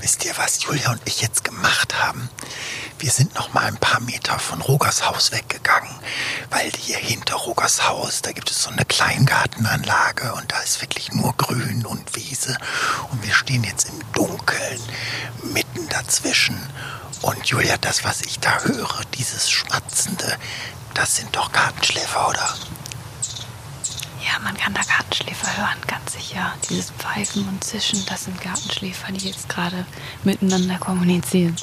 Wisst 0.00 0.24
ihr, 0.24 0.36
was 0.38 0.62
Julia 0.62 0.92
und 0.92 1.02
ich 1.04 1.20
jetzt 1.20 1.44
gemacht 1.44 2.02
haben? 2.02 2.30
Wir 2.98 3.10
sind 3.10 3.34
noch 3.34 3.52
mal 3.52 3.64
ein 3.64 3.76
paar 3.76 4.00
Meter 4.00 4.38
von 4.38 4.62
Rogers 4.62 5.06
Haus 5.06 5.30
weggegangen, 5.30 5.94
weil 6.48 6.70
hier 6.70 6.96
hinter 6.96 7.34
Rogers 7.36 7.86
Haus, 7.86 8.22
da 8.22 8.32
gibt 8.32 8.50
es 8.50 8.62
so 8.62 8.70
eine 8.70 8.84
Kleingartenanlage 8.86 10.32
und 10.34 10.50
da 10.52 10.58
ist 10.60 10.80
wirklich 10.80 11.12
nur 11.12 11.34
Grün 11.36 11.84
und 11.84 12.16
Wiese 12.16 12.56
und 13.10 13.22
wir 13.22 13.34
stehen 13.34 13.62
jetzt 13.64 13.88
im 13.88 14.00
Dunkeln 14.12 14.80
mitten 15.42 15.86
dazwischen 15.88 16.58
und 17.20 17.46
Julia, 17.46 17.76
das 17.78 18.02
was 18.02 18.22
ich 18.22 18.38
da 18.40 18.58
höre, 18.62 19.02
dieses 19.18 19.50
schmatzende, 19.50 20.38
das 20.94 21.16
sind 21.16 21.36
doch 21.36 21.52
Gartenschläfer, 21.52 22.28
oder? 22.28 22.54
Ja, 24.30 24.38
man 24.44 24.56
kann 24.56 24.72
da 24.74 24.82
Gartenschläfer 24.82 25.56
hören, 25.56 25.78
ganz 25.88 26.12
sicher. 26.12 26.52
Dieses 26.68 26.92
Pfeifen 26.92 27.48
und 27.48 27.64
Zischen, 27.64 28.04
das 28.06 28.24
sind 28.24 28.40
Gartenschläfer, 28.40 29.10
die 29.10 29.26
jetzt 29.26 29.48
gerade 29.48 29.84
miteinander 30.22 30.78
kommunizieren. 30.78 31.56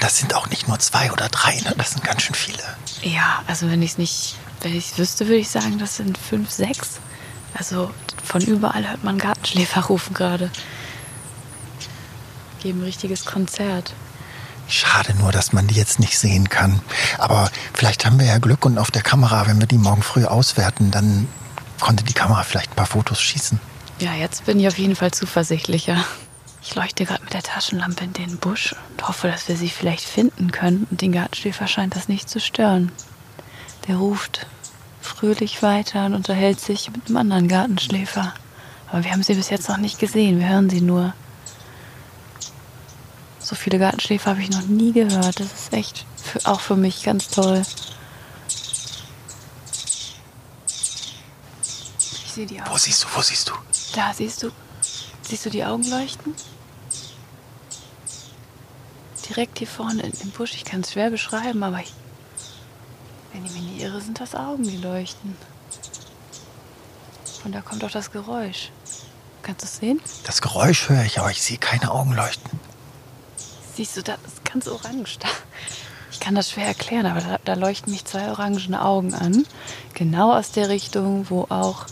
Das 0.00 0.18
sind 0.18 0.34
auch 0.34 0.50
nicht 0.50 0.68
nur 0.68 0.78
zwei 0.78 1.10
oder 1.12 1.30
drei, 1.30 1.56
ne? 1.60 1.74
das 1.78 1.92
sind 1.92 2.04
ganz 2.04 2.22
schön 2.22 2.34
viele. 2.34 2.62
Ja, 3.00 3.42
also 3.46 3.70
wenn 3.70 3.80
ich 3.80 3.92
es 3.92 3.98
nicht, 3.98 4.36
wenn 4.60 4.76
ich 4.76 4.92
es 4.92 4.98
wüsste, 4.98 5.26
würde 5.26 5.38
ich 5.38 5.48
sagen, 5.48 5.78
das 5.78 5.96
sind 5.96 6.18
fünf, 6.18 6.50
sechs. 6.50 6.98
Also 7.54 7.90
von 8.22 8.42
überall 8.42 8.86
hört 8.86 9.02
man 9.02 9.16
Gartenschläfer 9.16 9.86
rufen 9.86 10.12
gerade. 10.12 10.50
Geben 12.62 12.80
ein 12.80 12.84
richtiges 12.84 13.24
Konzert. 13.24 13.94
Schade 14.68 15.14
nur, 15.14 15.32
dass 15.32 15.54
man 15.54 15.68
die 15.68 15.76
jetzt 15.76 16.00
nicht 16.00 16.18
sehen 16.18 16.50
kann. 16.50 16.82
Aber 17.16 17.50
vielleicht 17.72 18.04
haben 18.04 18.18
wir 18.18 18.26
ja 18.26 18.36
Glück 18.36 18.66
und 18.66 18.76
auf 18.76 18.90
der 18.90 19.02
Kamera, 19.02 19.46
wenn 19.46 19.58
wir 19.58 19.66
die 19.66 19.78
morgen 19.78 20.02
früh 20.02 20.26
auswerten, 20.26 20.90
dann 20.90 21.28
konnte 21.80 22.04
die 22.04 22.12
Kamera 22.12 22.42
vielleicht 22.42 22.72
ein 22.72 22.76
paar 22.76 22.86
Fotos 22.86 23.20
schießen. 23.20 23.60
Ja, 23.98 24.14
jetzt 24.14 24.44
bin 24.44 24.60
ich 24.60 24.68
auf 24.68 24.78
jeden 24.78 24.96
Fall 24.96 25.10
zuversichtlicher. 25.10 26.04
Ich 26.62 26.74
leuchte 26.74 27.04
gerade 27.04 27.22
mit 27.22 27.32
der 27.32 27.42
Taschenlampe 27.42 28.04
in 28.04 28.12
den 28.12 28.38
Busch 28.38 28.74
und 28.90 29.06
hoffe, 29.06 29.28
dass 29.28 29.48
wir 29.48 29.56
sie 29.56 29.68
vielleicht 29.68 30.04
finden 30.04 30.50
können. 30.50 30.86
Und 30.90 31.00
den 31.00 31.12
Gartenschläfer 31.12 31.66
scheint 31.68 31.94
das 31.94 32.08
nicht 32.08 32.28
zu 32.28 32.40
stören. 32.40 32.90
Der 33.86 33.96
ruft 33.96 34.46
fröhlich 35.00 35.62
weiter 35.62 36.06
und 36.06 36.14
unterhält 36.14 36.60
sich 36.60 36.90
mit 36.90 37.06
einem 37.06 37.18
anderen 37.18 37.48
Gartenschläfer. 37.48 38.34
Aber 38.88 39.04
wir 39.04 39.12
haben 39.12 39.22
sie 39.22 39.34
bis 39.34 39.50
jetzt 39.50 39.68
noch 39.68 39.76
nicht 39.76 39.98
gesehen. 39.98 40.40
Wir 40.40 40.48
hören 40.48 40.68
sie 40.68 40.80
nur. 40.80 41.14
So 43.38 43.54
viele 43.54 43.78
Gartenschläfer 43.78 44.30
habe 44.30 44.42
ich 44.42 44.50
noch 44.50 44.66
nie 44.66 44.92
gehört. 44.92 45.38
Das 45.38 45.52
ist 45.52 45.72
echt 45.72 46.04
für, 46.16 46.50
auch 46.50 46.60
für 46.60 46.76
mich 46.76 47.04
ganz 47.04 47.28
toll. 47.28 47.62
Sehe 52.36 52.46
die 52.46 52.60
Augen. 52.60 52.70
Wo 52.70 52.76
siehst 52.76 53.02
du, 53.02 53.08
wo 53.14 53.22
siehst 53.22 53.48
du? 53.48 53.54
Da 53.94 54.12
siehst 54.12 54.42
du, 54.42 54.50
siehst 55.22 55.46
du 55.46 55.50
die 55.50 55.64
Augen 55.64 55.88
leuchten? 55.88 56.34
Direkt 59.28 59.58
hier 59.58 59.66
vorne 59.66 60.08
dem 60.08 60.30
Busch. 60.30 60.54
Ich 60.54 60.64
kann 60.64 60.82
es 60.82 60.92
schwer 60.92 61.10
beschreiben, 61.10 61.62
aber 61.64 61.80
ich, 61.80 61.92
wenn 63.32 63.44
ich 63.44 63.52
mich 63.52 63.62
nicht 63.62 63.82
irre, 63.82 64.00
sind 64.00 64.20
das 64.20 64.34
Augen, 64.34 64.62
die 64.62 64.76
leuchten. 64.76 65.36
Und 67.44 67.52
da 67.54 67.60
kommt 67.62 67.82
auch 67.82 67.90
das 67.90 68.12
Geräusch. 68.12 68.70
Kannst 69.42 69.62
du 69.62 69.66
es 69.66 69.76
sehen? 69.76 70.00
Das 70.24 70.42
Geräusch 70.42 70.88
höre 70.88 71.04
ich, 71.04 71.18
aber 71.18 71.30
ich 71.30 71.42
sehe 71.42 71.58
keine 71.58 71.90
Augen 71.90 72.12
leuchten. 72.12 72.60
Siehst 73.74 73.96
du, 73.96 74.02
das 74.02 74.18
ist 74.26 74.44
ganz 74.44 74.68
orange 74.68 75.18
da. 75.18 75.28
Ich 76.10 76.20
kann 76.20 76.34
das 76.34 76.50
schwer 76.50 76.66
erklären, 76.66 77.06
aber 77.06 77.20
da, 77.20 77.38
da 77.44 77.54
leuchten 77.54 77.92
mich 77.92 78.04
zwei 78.04 78.28
orangene 78.30 78.82
Augen 78.82 79.14
an. 79.14 79.46
Genau 79.94 80.32
aus 80.32 80.50
der 80.50 80.68
Richtung, 80.68 81.30
wo 81.30 81.46
auch 81.48 81.86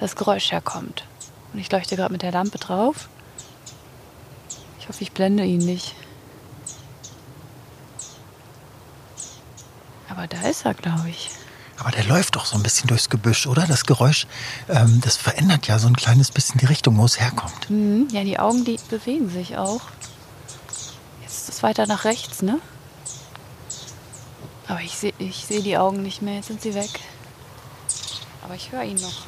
das 0.00 0.16
Geräusch 0.16 0.52
herkommt. 0.52 1.04
Und 1.52 1.58
ich 1.58 1.70
leuchte 1.70 1.96
gerade 1.96 2.12
mit 2.12 2.22
der 2.22 2.32
Lampe 2.32 2.58
drauf. 2.58 3.08
Ich 4.80 4.88
hoffe, 4.88 5.02
ich 5.02 5.12
blende 5.12 5.44
ihn 5.44 5.64
nicht. 5.64 5.94
Aber 10.08 10.26
da 10.26 10.40
ist 10.48 10.64
er, 10.64 10.74
glaube 10.74 11.08
ich. 11.08 11.30
Aber 11.78 11.92
der 11.92 12.04
läuft 12.04 12.34
doch 12.34 12.44
so 12.44 12.56
ein 12.56 12.62
bisschen 12.62 12.88
durchs 12.88 13.08
Gebüsch, 13.08 13.46
oder? 13.46 13.66
Das 13.66 13.84
Geräusch, 13.84 14.26
ähm, 14.68 15.00
das 15.04 15.16
verändert 15.16 15.68
ja 15.68 15.78
so 15.78 15.86
ein 15.86 15.94
kleines 15.94 16.32
bisschen 16.32 16.58
die 16.58 16.66
Richtung, 16.66 16.98
wo 16.98 17.04
es 17.04 17.20
herkommt. 17.20 17.70
Mhm. 17.70 18.08
Ja, 18.10 18.24
die 18.24 18.38
Augen, 18.38 18.64
die 18.64 18.78
bewegen 18.90 19.30
sich 19.30 19.56
auch. 19.56 19.82
Jetzt 21.22 21.42
ist 21.42 21.48
es 21.50 21.62
weiter 21.62 21.86
nach 21.86 22.04
rechts, 22.04 22.42
ne? 22.42 22.58
Aber 24.66 24.80
ich 24.80 24.98
sehe 24.98 25.14
ich 25.18 25.46
seh 25.46 25.62
die 25.62 25.78
Augen 25.78 26.02
nicht 26.02 26.20
mehr, 26.20 26.34
jetzt 26.34 26.48
sind 26.48 26.60
sie 26.60 26.74
weg. 26.74 27.00
Aber 28.42 28.54
ich 28.54 28.72
höre 28.72 28.82
ihn 28.82 29.00
noch. 29.00 29.27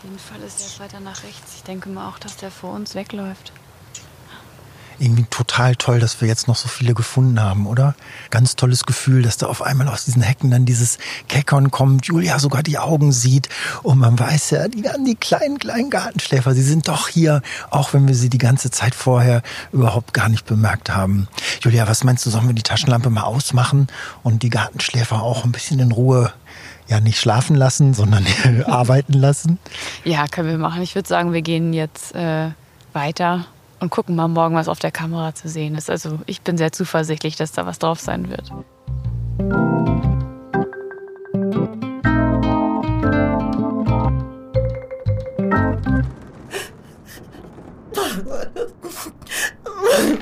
Auf 0.00 0.04
jeden 0.04 0.18
Fall 0.18 0.40
ist 0.40 0.78
er 0.78 0.84
weiter 0.86 0.98
nach 0.98 1.24
rechts. 1.24 1.56
Ich 1.56 1.62
denke 1.62 1.90
mal 1.90 2.08
auch, 2.08 2.18
dass 2.18 2.38
der 2.38 2.50
vor 2.50 2.72
uns 2.72 2.94
wegläuft. 2.94 3.52
Irgendwie 4.98 5.24
total 5.24 5.76
toll, 5.76 6.00
dass 6.00 6.22
wir 6.22 6.28
jetzt 6.28 6.48
noch 6.48 6.56
so 6.56 6.68
viele 6.68 6.94
gefunden 6.94 7.38
haben, 7.38 7.66
oder? 7.66 7.94
Ganz 8.30 8.56
tolles 8.56 8.86
Gefühl, 8.86 9.20
dass 9.20 9.36
da 9.36 9.46
auf 9.46 9.60
einmal 9.60 9.88
aus 9.88 10.06
diesen 10.06 10.22
Hecken 10.22 10.50
dann 10.50 10.64
dieses 10.64 10.96
Keckern 11.28 11.70
kommt, 11.70 12.06
Julia 12.06 12.38
sogar 12.38 12.62
die 12.62 12.78
Augen 12.78 13.12
sieht 13.12 13.50
und 13.82 13.98
man 13.98 14.18
weiß 14.18 14.50
ja, 14.50 14.68
die, 14.68 14.84
die 15.06 15.16
kleinen, 15.16 15.58
kleinen 15.58 15.90
Gartenschläfer, 15.90 16.54
sie 16.54 16.62
sind 16.62 16.88
doch 16.88 17.08
hier, 17.08 17.42
auch 17.68 17.92
wenn 17.92 18.08
wir 18.08 18.14
sie 18.14 18.30
die 18.30 18.38
ganze 18.38 18.70
Zeit 18.70 18.94
vorher 18.94 19.42
überhaupt 19.70 20.14
gar 20.14 20.30
nicht 20.30 20.46
bemerkt 20.46 20.88
haben. 20.88 21.28
Julia, 21.60 21.86
was 21.86 22.04
meinst 22.04 22.24
du, 22.24 22.30
sollen 22.30 22.46
wir 22.46 22.54
die 22.54 22.62
Taschenlampe 22.62 23.10
mal 23.10 23.24
ausmachen 23.24 23.88
und 24.22 24.42
die 24.42 24.50
Gartenschläfer 24.50 25.22
auch 25.22 25.44
ein 25.44 25.52
bisschen 25.52 25.78
in 25.78 25.92
Ruhe 25.92 26.32
ja 26.90 27.00
nicht 27.00 27.18
schlafen 27.18 27.56
lassen, 27.56 27.94
sondern 27.94 28.26
arbeiten 28.66 29.14
lassen? 29.14 29.58
Ja, 30.04 30.26
können 30.26 30.48
wir 30.48 30.58
machen. 30.58 30.82
Ich 30.82 30.94
würde 30.94 31.08
sagen, 31.08 31.32
wir 31.32 31.42
gehen 31.42 31.72
jetzt 31.72 32.14
äh, 32.14 32.50
weiter 32.92 33.46
und 33.78 33.90
gucken 33.90 34.16
mal 34.16 34.28
morgen, 34.28 34.56
was 34.56 34.68
auf 34.68 34.80
der 34.80 34.90
Kamera 34.90 35.34
zu 35.34 35.48
sehen 35.48 35.76
ist. 35.76 35.88
Also 35.88 36.18
ich 36.26 36.42
bin 36.42 36.58
sehr 36.58 36.72
zuversichtlich, 36.72 37.36
dass 37.36 37.52
da 37.52 37.64
was 37.64 37.78
drauf 37.78 38.00
sein 38.00 38.28
wird. 38.28 38.50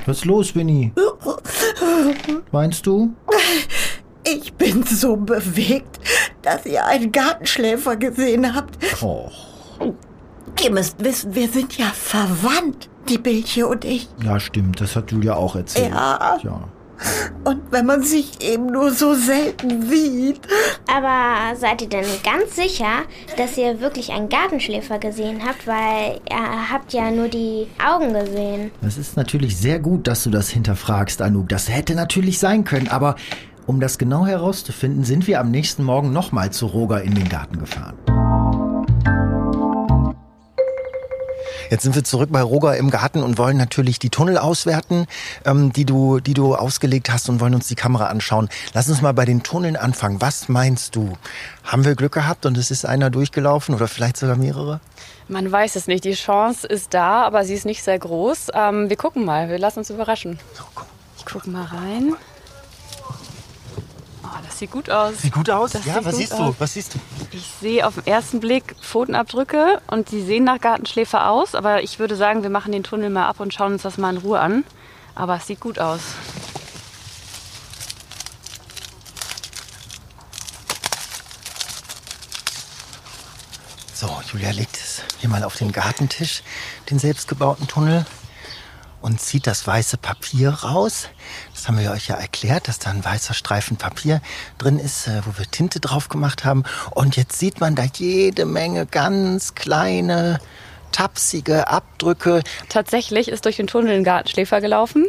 Was 0.05 0.17
ist 0.17 0.25
los, 0.25 0.55
Winnie? 0.55 0.91
Meinst 2.51 2.85
du? 2.87 3.13
Ich 4.23 4.53
bin 4.53 4.59
bin 4.73 4.83
so 4.83 5.15
bewegt, 5.15 5.98
dass 6.41 6.65
ihr 6.65 6.85
einen 6.85 7.11
Gartenschläfer 7.11 7.95
gesehen 7.95 8.55
habt. 8.55 8.77
Oh. 9.01 9.29
Ihr 10.63 10.71
müsst 10.71 11.03
wissen, 11.03 11.35
wir 11.35 11.47
sind 11.47 11.77
ja 11.77 11.85
verwandt, 11.85 12.89
die 13.07 13.17
Bildche 13.17 13.67
und 13.67 13.85
ich. 13.85 14.09
Ja, 14.23 14.39
stimmt. 14.39 14.81
Das 14.81 14.95
hat 14.95 15.11
Julia 15.11 15.35
auch 15.35 15.55
erzählt. 15.55 15.91
Ja. 15.91 16.37
ja. 16.43 16.69
Und 17.43 17.71
wenn 17.71 17.85
man 17.85 18.03
sich 18.03 18.41
eben 18.41 18.67
nur 18.67 18.91
so 18.91 19.13
selten 19.13 19.89
sieht. 19.89 20.41
Aber 20.93 21.55
seid 21.55 21.81
ihr 21.81 21.89
denn 21.89 22.05
ganz 22.23 22.55
sicher, 22.55 23.03
dass 23.37 23.57
ihr 23.57 23.79
wirklich 23.79 24.11
einen 24.11 24.27
Gartenschläfer 24.27 24.99
gesehen 24.99 25.41
habt? 25.45 25.65
Weil 25.65 26.19
ihr 26.29 26.71
habt 26.71 26.91
ja 26.93 27.09
nur 27.09 27.29
die 27.29 27.67
Augen 27.83 28.13
gesehen. 28.13 28.71
Das 28.81 28.97
ist 28.97 29.15
natürlich 29.15 29.57
sehr 29.57 29.79
gut, 29.79 30.07
dass 30.07 30.23
du 30.23 30.29
das 30.29 30.49
hinterfragst, 30.49 31.21
Anouk. 31.21 31.47
Das 31.49 31.69
hätte 31.69 31.95
natürlich 31.95 32.39
sein 32.39 32.65
können, 32.65 32.89
aber 32.89 33.15
um 33.69 33.79
das 33.79 33.99
genau 33.99 34.25
herauszufinden, 34.25 35.03
sind 35.03 35.27
wir 35.27 35.39
am 35.39 35.51
nächsten 35.51 35.83
Morgen 35.83 36.11
nochmal 36.11 36.49
zu 36.49 36.65
Roger 36.65 37.03
in 37.03 37.13
den 37.13 37.29
Garten 37.29 37.59
gefahren. 37.59 37.93
Jetzt 41.69 41.83
sind 41.83 41.93
wir 41.93 42.03
zurück 42.03 42.29
bei 42.31 42.41
Roger 42.41 42.75
im 42.77 42.89
Garten 42.89 43.21
und 43.21 43.37
wollen 43.37 43.57
natürlich 43.57 43.99
die 43.99 44.09
Tunnel 44.09 44.39
auswerten, 44.39 45.05
ähm, 45.45 45.71
die, 45.71 45.85
du, 45.85 46.19
die 46.19 46.33
du 46.33 46.55
ausgelegt 46.55 47.11
hast 47.11 47.29
und 47.29 47.41
wollen 47.41 47.53
uns 47.53 47.67
die 47.67 47.75
Kamera 47.75 48.07
anschauen. 48.07 48.49
Lass 48.73 48.89
uns 48.89 49.03
mal 49.03 49.13
bei 49.13 49.25
den 49.25 49.43
Tunneln 49.43 49.75
anfangen. 49.75 50.19
Was 50.19 50.49
meinst 50.49 50.95
du? 50.95 51.13
Haben 51.63 51.85
wir 51.85 51.93
Glück 51.93 52.13
gehabt 52.13 52.47
und 52.47 52.57
es 52.57 52.71
ist 52.71 52.87
einer 52.87 53.11
durchgelaufen 53.11 53.75
oder 53.75 53.87
vielleicht 53.87 54.17
sogar 54.17 54.35
mehrere? 54.35 54.79
Man 55.27 55.51
weiß 55.51 55.75
es 55.75 55.85
nicht. 55.85 56.05
Die 56.05 56.13
Chance 56.13 56.65
ist 56.65 56.95
da, 56.95 57.21
aber 57.21 57.45
sie 57.45 57.53
ist 57.53 57.67
nicht 57.67 57.83
sehr 57.83 57.99
groß. 57.99 58.47
Ähm, 58.51 58.89
wir 58.89 58.97
gucken 58.97 59.25
mal. 59.25 59.47
Wir 59.47 59.59
lassen 59.59 59.77
uns 59.77 59.91
überraschen. 59.91 60.39
Ich 61.19 61.25
gucke 61.27 61.51
mal 61.51 61.65
rein. 61.65 62.15
Das 64.49 64.57
sieht 64.57 64.71
gut 64.71 64.89
aus. 64.89 65.19
Sieht 65.19 65.33
gut 65.33 65.49
aus? 65.51 65.73
Das 65.73 65.85
ja, 65.85 66.03
was 66.03 66.17
siehst 66.17 66.33
aus. 66.33 66.39
du? 66.39 66.55
Was 66.57 66.73
siehst 66.73 66.95
du? 66.95 66.99
Ich 67.31 67.45
sehe 67.61 67.85
auf 67.85 67.93
den 67.93 68.07
ersten 68.07 68.39
Blick 68.39 68.75
Pfotenabdrücke 68.81 69.79
und 69.85 70.09
die 70.09 70.23
sehen 70.23 70.43
nach 70.43 70.59
Gartenschläfer 70.59 71.29
aus. 71.29 71.53
Aber 71.53 71.83
ich 71.83 71.99
würde 71.99 72.15
sagen, 72.15 72.41
wir 72.41 72.49
machen 72.49 72.71
den 72.71 72.83
Tunnel 72.83 73.11
mal 73.11 73.27
ab 73.27 73.39
und 73.39 73.53
schauen 73.53 73.73
uns 73.73 73.83
das 73.83 73.99
mal 73.99 74.09
in 74.09 74.17
Ruhe 74.17 74.39
an. 74.39 74.65
Aber 75.13 75.35
es 75.35 75.45
sieht 75.45 75.59
gut 75.59 75.77
aus. 75.77 76.01
So, 83.93 84.09
Julia 84.33 84.49
legt 84.49 84.77
es 84.77 85.03
hier 85.19 85.29
mal 85.29 85.43
auf 85.43 85.57
den 85.57 85.71
Gartentisch, 85.71 86.41
den 86.89 86.97
selbstgebauten 86.97 87.67
Tunnel, 87.67 88.05
und 89.01 89.21
zieht 89.21 89.47
das 89.47 89.65
weiße 89.65 89.97
Papier 89.97 90.49
raus. 90.49 91.07
Das 91.53 91.67
haben 91.67 91.77
wir 91.79 91.91
euch 91.91 92.07
ja 92.07 92.15
erklärt, 92.15 92.67
dass 92.67 92.79
da 92.79 92.89
ein 92.89 93.03
weißer 93.03 93.33
Streifen 93.33 93.77
Papier 93.77 94.21
drin 94.57 94.79
ist, 94.79 95.07
äh, 95.07 95.21
wo 95.25 95.37
wir 95.37 95.49
Tinte 95.49 95.79
drauf 95.79 96.09
gemacht 96.09 96.45
haben. 96.45 96.63
Und 96.91 97.15
jetzt 97.15 97.39
sieht 97.39 97.59
man 97.59 97.75
da 97.75 97.83
jede 97.83 98.45
Menge 98.45 98.85
ganz 98.85 99.55
kleine, 99.55 100.39
tapsige 100.91 101.67
Abdrücke. 101.67 102.41
Tatsächlich 102.69 103.27
ist 103.29 103.45
durch 103.45 103.57
den 103.57 103.67
Tunnel 103.67 103.95
ein 103.95 104.03
Gartenschläfer 104.03 104.61
gelaufen. 104.61 105.07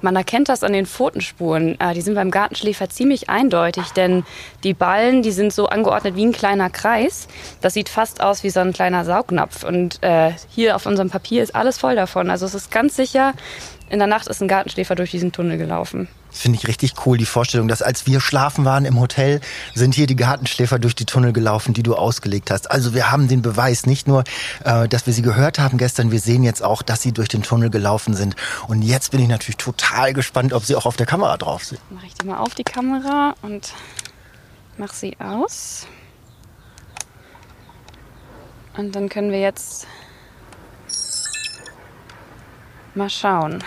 Man 0.00 0.14
erkennt 0.16 0.48
das 0.48 0.62
an 0.62 0.72
den 0.72 0.86
Pfotenspuren. 0.86 1.78
Äh, 1.80 1.94
Die 1.94 2.00
sind 2.00 2.14
beim 2.14 2.30
Gartenschläfer 2.30 2.88
ziemlich 2.88 3.28
eindeutig, 3.28 3.90
denn 3.90 4.24
die 4.62 4.74
Ballen, 4.74 5.22
die 5.22 5.32
sind 5.32 5.52
so 5.52 5.66
angeordnet 5.66 6.16
wie 6.16 6.26
ein 6.26 6.32
kleiner 6.32 6.70
Kreis. 6.70 7.28
Das 7.60 7.74
sieht 7.74 7.88
fast 7.88 8.20
aus 8.20 8.44
wie 8.44 8.50
so 8.50 8.60
ein 8.60 8.72
kleiner 8.72 9.04
Saugnapf. 9.04 9.64
Und 9.64 10.02
äh, 10.02 10.32
hier 10.48 10.76
auf 10.76 10.86
unserem 10.86 11.10
Papier 11.10 11.42
ist 11.42 11.54
alles 11.54 11.78
voll 11.78 11.96
davon. 11.96 12.30
Also 12.30 12.46
es 12.46 12.54
ist 12.54 12.70
ganz 12.70 12.96
sicher, 12.96 13.34
in 13.90 13.98
der 13.98 14.08
Nacht 14.08 14.28
ist 14.28 14.40
ein 14.40 14.48
Gartenschläfer 14.48 14.94
durch 14.94 15.10
diesen 15.10 15.32
Tunnel 15.32 15.58
gelaufen. 15.58 16.08
Das 16.30 16.40
finde 16.40 16.58
ich 16.58 16.68
richtig 16.68 16.94
cool, 17.06 17.16
die 17.16 17.24
Vorstellung, 17.24 17.68
dass 17.68 17.82
als 17.82 18.06
wir 18.06 18.20
schlafen 18.20 18.64
waren 18.64 18.84
im 18.84 19.00
Hotel, 19.00 19.40
sind 19.74 19.94
hier 19.94 20.06
die 20.06 20.16
Gartenschläfer 20.16 20.78
durch 20.78 20.94
die 20.94 21.06
Tunnel 21.06 21.32
gelaufen, 21.32 21.74
die 21.74 21.82
du 21.82 21.94
ausgelegt 21.94 22.50
hast. 22.50 22.70
Also 22.70 22.94
wir 22.94 23.10
haben 23.10 23.28
den 23.28 23.42
Beweis, 23.42 23.86
nicht 23.86 24.06
nur, 24.06 24.24
äh, 24.64 24.88
dass 24.88 25.06
wir 25.06 25.12
sie 25.12 25.22
gehört 25.22 25.58
haben 25.58 25.78
gestern, 25.78 26.10
wir 26.10 26.20
sehen 26.20 26.42
jetzt 26.42 26.62
auch, 26.62 26.82
dass 26.82 27.02
sie 27.02 27.12
durch 27.12 27.28
den 27.28 27.42
Tunnel 27.42 27.70
gelaufen 27.70 28.14
sind. 28.14 28.36
Und 28.66 28.82
jetzt 28.82 29.10
bin 29.10 29.20
ich 29.20 29.28
natürlich 29.28 29.56
total 29.56 30.12
gespannt, 30.12 30.52
ob 30.52 30.64
sie 30.64 30.76
auch 30.76 30.86
auf 30.86 30.96
der 30.96 31.06
Kamera 31.06 31.36
drauf 31.36 31.64
sind. 31.64 31.80
Mache 31.90 32.06
ich 32.06 32.14
die 32.14 32.26
mal 32.26 32.38
auf 32.38 32.54
die 32.54 32.64
Kamera 32.64 33.34
und 33.42 33.72
mache 34.76 34.94
sie 34.94 35.16
aus. 35.18 35.86
Und 38.76 38.94
dann 38.94 39.08
können 39.08 39.32
wir 39.32 39.40
jetzt 39.40 39.86
mal 42.94 43.10
schauen. 43.10 43.64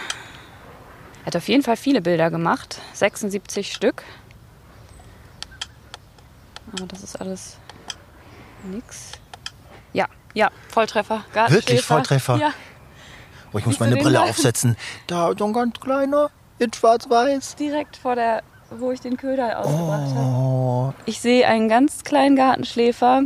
Er 1.21 1.27
hat 1.27 1.35
auf 1.35 1.47
jeden 1.47 1.63
Fall 1.63 1.77
viele 1.77 2.01
Bilder 2.01 2.31
gemacht, 2.31 2.79
76 2.93 3.71
Stück. 3.71 4.03
Aber 6.73 6.85
das 6.87 7.03
ist 7.03 7.19
alles 7.19 7.57
nix. 8.63 9.11
Ja, 9.93 10.07
ja, 10.33 10.49
Volltreffer. 10.69 11.25
Wirklich 11.49 11.81
Volltreffer? 11.81 12.37
Ja, 12.37 12.53
Oh, 13.53 13.57
ich 13.57 13.65
muss 13.65 13.75
Siehst 13.75 13.81
du 13.81 13.89
meine 13.89 14.01
Brille 14.01 14.21
aufsetzen. 14.21 14.77
Da, 15.07 15.33
so 15.37 15.45
ein 15.45 15.51
ganz 15.53 15.77
kleiner, 15.79 16.29
in 16.59 16.71
schwarz-weiß. 16.71 17.55
direkt 17.57 17.97
vor 17.97 18.15
der, 18.15 18.43
wo 18.69 18.91
ich 18.91 19.01
den 19.01 19.17
Köder 19.17 19.59
ausgebracht 19.59 20.15
habe. 20.15 20.19
Oh, 20.19 20.93
Ich 21.05 21.19
sehe 21.19 21.45
einen 21.45 21.67
ganz 21.67 22.03
kleinen 22.05 22.37
Gartenschläfer. 22.37 23.23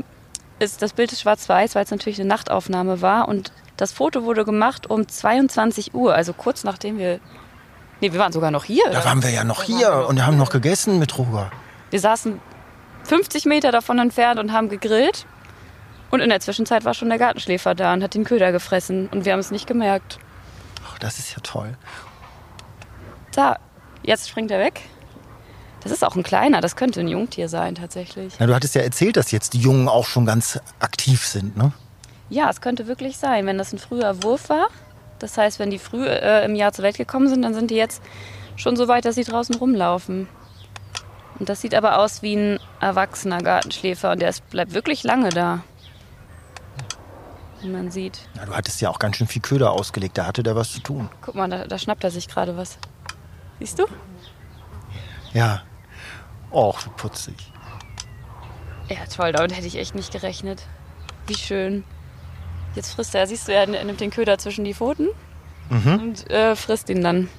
Ist, 0.58 0.82
das 0.82 0.94
Bild 0.94 1.12
ist 1.12 1.22
schwarz-weiß, 1.22 1.76
weil 1.76 1.84
es 1.84 1.92
natürlich 1.92 2.20
eine 2.20 2.30
Nachtaufnahme 2.30 3.02
war. 3.04 3.28
Und 3.28 3.52
das 3.78 3.92
Foto 3.92 4.24
wurde 4.24 4.46
gemacht 4.46 4.90
um 4.90 5.08
22 5.08 5.94
Uhr, 5.94 6.16
also 6.16 6.34
kurz 6.34 6.64
nachdem 6.64 6.98
wir. 6.98 7.20
Nee, 8.06 8.14
wir 8.14 8.20
waren 8.20 8.32
sogar 8.32 8.52
noch 8.52 8.66
hier. 8.66 8.88
da 8.92 9.04
waren 9.04 9.24
wir 9.24 9.32
ja 9.32 9.44
noch 9.44 9.64
hier 9.64 10.06
und 10.08 10.24
haben 10.24 10.38
noch 10.38 10.52
gegessen 10.52 11.00
mit 11.00 11.18
Roger. 11.18 11.50
Wir 11.90 12.00
saßen 12.00 12.40
50 13.04 13.46
Meter 13.46 13.72
davon 13.72 13.98
entfernt 13.98 14.40
und 14.40 14.54
haben 14.54 14.70
gegrillt. 14.70 15.26
Und 16.12 16.20
in 16.20 16.30
der 16.30 16.40
Zwischenzeit 16.40 16.86
war 16.86 16.94
schon 16.94 17.10
der 17.10 17.18
Gartenschläfer 17.18 17.74
da 17.74 17.94
und 17.94 18.04
hat 18.04 18.14
den 18.14 18.24
Köder 18.24 18.52
gefressen. 18.52 19.08
Und 19.08 19.26
wir 19.26 19.34
haben 19.34 19.40
es 19.40 19.50
nicht 19.50 19.66
gemerkt. 19.66 20.20
Ach, 20.88 21.00
das 21.00 21.18
ist 21.18 21.32
ja 21.32 21.38
toll. 21.42 21.76
Da, 23.34 23.58
jetzt 24.04 24.30
springt 24.30 24.52
er 24.52 24.60
weg. 24.60 24.82
Das 25.82 25.92
ist 25.92 26.04
auch 26.04 26.16
ein 26.16 26.22
kleiner, 26.22 26.62
das 26.62 26.76
könnte 26.76 27.00
ein 27.00 27.08
Jungtier 27.08 27.50
sein 27.50 27.74
tatsächlich. 27.74 28.36
Na, 28.38 28.46
du 28.46 28.54
hattest 28.54 28.76
ja 28.76 28.82
erzählt, 28.82 29.18
dass 29.18 29.32
jetzt 29.32 29.54
die 29.54 29.60
Jungen 29.60 29.90
auch 29.90 30.06
schon 30.06 30.28
ganz 30.28 30.60
aktiv 30.80 31.26
sind, 31.26 31.58
ne? 31.58 31.72
Ja, 32.30 32.52
es 32.52 32.62
könnte 32.62 32.86
wirklich 32.86 33.18
sein, 33.18 33.48
wenn 33.48 33.58
das 33.58 33.74
ein 33.74 33.80
früher 33.80 34.22
Wurf 34.22 34.50
war. 34.50 34.68
Das 35.20 35.38
heißt, 35.38 35.60
wenn 35.60 35.70
die 35.70 35.80
früh 35.80 36.06
äh, 36.06 36.46
im 36.46 36.56
Jahr 36.56 36.74
zur 36.74 36.84
Welt 36.84 36.98
gekommen 36.98 37.28
sind, 37.28 37.42
dann 37.42 37.54
sind 37.54 37.72
die 37.72 37.76
jetzt 37.76 38.02
schon 38.56 38.76
so 38.76 38.88
weit, 38.88 39.06
dass 39.06 39.16
sie 39.16 39.24
draußen 39.24 39.56
rumlaufen. 39.56 40.28
Und 41.40 41.50
das 41.50 41.62
sieht 41.62 41.76
aber 41.76 42.00
aus 42.00 42.22
wie 42.22 42.36
ein 42.36 42.60
erwachsener 42.80 43.40
Gartenschläfer 43.40 44.12
und 44.12 44.22
der 44.22 44.30
ist, 44.30 44.50
bleibt 44.50 44.74
wirklich 44.74 45.04
lange 45.04 45.30
da. 45.30 45.64
Wie 47.62 47.68
man 47.70 47.92
sieht. 47.92 48.20
Na, 48.36 48.46
du 48.46 48.56
hattest 48.56 48.80
ja 48.82 48.90
auch 48.90 49.00
ganz 49.00 49.18
schön 49.18 49.28
viel 49.28 49.42
Köder 49.42 49.72
ausgelegt, 49.72 50.18
da 50.18 50.26
hatte 50.26 50.44
der 50.44 50.56
was 50.56 50.72
zu 50.72 50.80
tun. 50.82 51.10
Guck 51.22 51.36
mal, 51.36 51.50
da, 51.50 51.66
da 51.66 51.78
schnappt 51.78 52.04
er 52.04 52.12
sich 52.12 52.28
gerade 52.28 52.56
was. 52.56 52.78
Siehst 53.60 53.80
du? 53.80 53.86
Ja. 55.34 55.64
Och, 56.52 56.80
putzig. 56.96 57.36
Ja, 58.88 58.98
toll, 59.14 59.32
damit 59.32 59.56
hätte 59.56 59.68
ich 59.68 59.78
echt 59.78 59.96
nicht 59.96 60.12
gerechnet. 60.12 60.64
Wie 61.28 61.36
schön. 61.36 61.84
Jetzt 62.76 62.94
frisst 62.94 63.16
er, 63.16 63.26
siehst 63.26 63.48
du, 63.48 63.54
er 63.54 63.66
nimmt 63.68 64.02
den 64.02 64.12
Köder 64.12 64.38
zwischen 64.38 64.66
die 64.66 64.74
Pfoten 64.74 65.08
und 65.70 66.30
äh, 66.30 66.56
frisst 66.56 66.90
ihn 66.90 67.02
dann. 67.02 67.30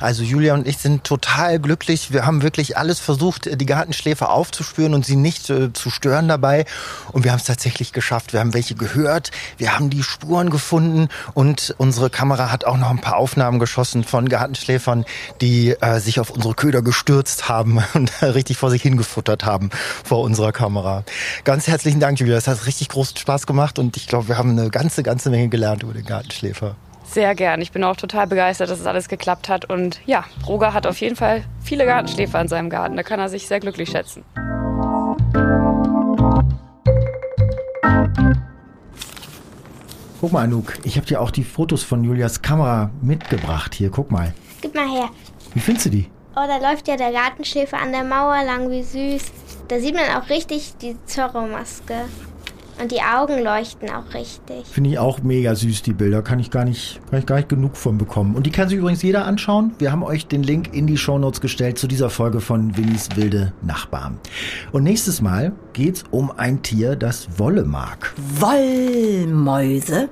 Also 0.00 0.22
Julia 0.22 0.54
und 0.54 0.66
ich 0.66 0.78
sind 0.78 1.04
total 1.04 1.58
glücklich. 1.58 2.12
Wir 2.12 2.26
haben 2.26 2.42
wirklich 2.42 2.76
alles 2.76 3.00
versucht, 3.00 3.48
die 3.60 3.66
Gartenschläfer 3.66 4.30
aufzuspüren 4.30 4.94
und 4.94 5.06
sie 5.06 5.16
nicht 5.16 5.50
äh, 5.50 5.72
zu 5.72 5.90
stören 5.90 6.28
dabei. 6.28 6.64
Und 7.12 7.24
wir 7.24 7.32
haben 7.32 7.38
es 7.38 7.44
tatsächlich 7.44 7.92
geschafft. 7.92 8.32
Wir 8.32 8.40
haben 8.40 8.54
welche 8.54 8.74
gehört, 8.74 9.30
wir 9.58 9.74
haben 9.74 9.90
die 9.90 10.02
Spuren 10.02 10.50
gefunden 10.50 11.08
und 11.34 11.74
unsere 11.78 12.10
Kamera 12.10 12.50
hat 12.50 12.64
auch 12.64 12.76
noch 12.76 12.90
ein 12.90 13.00
paar 13.00 13.16
Aufnahmen 13.16 13.58
geschossen 13.58 14.04
von 14.04 14.28
Gartenschläfern, 14.28 15.04
die 15.40 15.70
äh, 15.70 16.00
sich 16.00 16.20
auf 16.20 16.30
unsere 16.30 16.54
Köder 16.54 16.82
gestürzt 16.82 17.48
haben 17.48 17.82
und 17.94 18.10
richtig 18.22 18.56
vor 18.56 18.70
sich 18.70 18.82
hingefuttert 18.82 19.44
haben 19.44 19.70
vor 20.04 20.20
unserer 20.22 20.52
Kamera. 20.52 21.04
Ganz 21.44 21.66
herzlichen 21.66 22.00
Dank, 22.00 22.20
Julia. 22.20 22.36
Es 22.36 22.48
hat 22.48 22.66
richtig 22.66 22.88
großen 22.88 23.16
Spaß 23.16 23.46
gemacht 23.46 23.78
und 23.78 23.96
ich 23.96 24.06
glaube, 24.06 24.28
wir 24.28 24.38
haben 24.38 24.50
eine 24.50 24.70
ganze, 24.70 25.02
ganze 25.02 25.30
Menge 25.30 25.48
gelernt 25.48 25.82
über 25.82 25.92
den 25.92 26.04
Gartenschläfer. 26.04 26.76
Sehr 27.12 27.34
gern. 27.34 27.60
Ich 27.60 27.72
bin 27.72 27.84
auch 27.84 27.96
total 27.96 28.26
begeistert, 28.26 28.70
dass 28.70 28.80
es 28.80 28.86
alles 28.86 29.06
geklappt 29.06 29.50
hat. 29.50 29.66
Und 29.66 30.00
ja, 30.06 30.24
Roger 30.46 30.72
hat 30.72 30.86
auf 30.86 30.98
jeden 30.98 31.14
Fall 31.14 31.44
viele 31.62 31.84
Gartenschläfer 31.84 32.40
in 32.40 32.48
seinem 32.48 32.70
Garten. 32.70 32.96
Da 32.96 33.02
kann 33.02 33.20
er 33.20 33.28
sich 33.28 33.46
sehr 33.46 33.60
glücklich 33.60 33.90
schätzen. 33.90 34.24
Guck 40.22 40.32
mal, 40.32 40.44
Anouk, 40.44 40.78
ich 40.84 40.96
habe 40.96 41.06
dir 41.06 41.20
auch 41.20 41.30
die 41.30 41.44
Fotos 41.44 41.82
von 41.82 42.02
Julias 42.02 42.40
Kamera 42.40 42.90
mitgebracht. 43.02 43.74
Hier, 43.74 43.90
guck 43.90 44.10
mal. 44.10 44.32
Gib 44.62 44.74
mal 44.74 44.88
her. 44.88 45.10
Wie 45.52 45.60
findest 45.60 45.84
du 45.84 45.90
die? 45.90 46.08
Oh, 46.34 46.46
da 46.46 46.56
läuft 46.66 46.88
ja 46.88 46.96
der 46.96 47.12
Gartenschläfer 47.12 47.78
an 47.78 47.92
der 47.92 48.04
Mauer 48.04 48.42
lang, 48.42 48.70
wie 48.70 48.82
süß. 48.82 49.32
Da 49.68 49.78
sieht 49.78 49.94
man 49.94 50.04
auch 50.16 50.30
richtig 50.30 50.78
die 50.80 50.96
Zorro-Maske. 51.04 52.06
Und 52.80 52.90
die 52.90 53.00
Augen 53.00 53.42
leuchten 53.42 53.90
auch 53.90 54.14
richtig. 54.14 54.66
Finde 54.66 54.90
ich 54.90 54.98
auch 54.98 55.22
mega 55.22 55.54
süß, 55.54 55.82
die 55.82 55.92
Bilder. 55.92 56.22
Kann 56.22 56.40
ich 56.40 56.50
gar 56.50 56.64
nicht, 56.64 57.00
kann 57.10 57.20
ich 57.20 57.26
gar 57.26 57.36
nicht 57.36 57.48
genug 57.48 57.76
von 57.76 57.98
bekommen. 57.98 58.34
Und 58.34 58.46
die 58.46 58.50
kann 58.50 58.68
sich 58.68 58.78
übrigens 58.78 59.02
jeder 59.02 59.24
anschauen. 59.24 59.72
Wir 59.78 59.92
haben 59.92 60.02
euch 60.02 60.26
den 60.26 60.42
Link 60.42 60.74
in 60.74 60.86
die 60.86 60.96
Shownotes 60.96 61.40
gestellt 61.40 61.78
zu 61.78 61.86
dieser 61.86 62.10
Folge 62.10 62.40
von 62.40 62.76
Winnies 62.76 63.08
wilde 63.14 63.52
Nachbarn. 63.62 64.18
Und 64.72 64.84
nächstes 64.84 65.20
Mal 65.20 65.52
geht's 65.72 66.04
um 66.10 66.30
ein 66.30 66.62
Tier, 66.62 66.96
das 66.96 67.38
Wolle 67.38 67.64
mag. 67.64 68.14
Wollmäuse? 68.38 70.08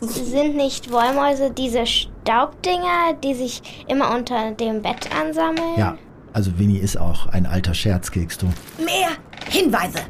Sind 0.00 0.56
nicht 0.56 0.90
Wollmäuse 0.90 1.50
diese 1.50 1.86
Staubdinger, 1.86 3.14
die 3.22 3.34
sich 3.34 3.84
immer 3.88 4.14
unter 4.14 4.52
dem 4.52 4.82
Bett 4.82 5.08
ansammeln? 5.18 5.76
Ja, 5.76 5.96
also 6.32 6.58
Winnie 6.58 6.78
ist 6.78 6.96
auch 6.98 7.26
ein 7.28 7.46
alter 7.46 7.74
Scherzkeks, 7.74 8.38
du. 8.38 8.46
Mehr 8.84 9.10
Hinweise, 9.48 10.00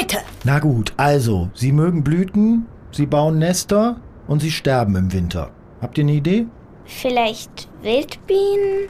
bitte. 0.00 0.18
Na 0.44 0.58
gut, 0.58 0.92
also, 0.96 1.50
sie 1.54 1.72
mögen 1.72 2.02
Blüten, 2.02 2.66
sie 2.92 3.06
bauen 3.06 3.38
Nester 3.38 3.96
und 4.26 4.40
sie 4.40 4.50
sterben 4.50 4.96
im 4.96 5.12
Winter. 5.12 5.50
Habt 5.80 5.98
ihr 5.98 6.04
eine 6.04 6.12
Idee? 6.12 6.46
Vielleicht 6.84 7.68
Wildbienen? 7.82 8.88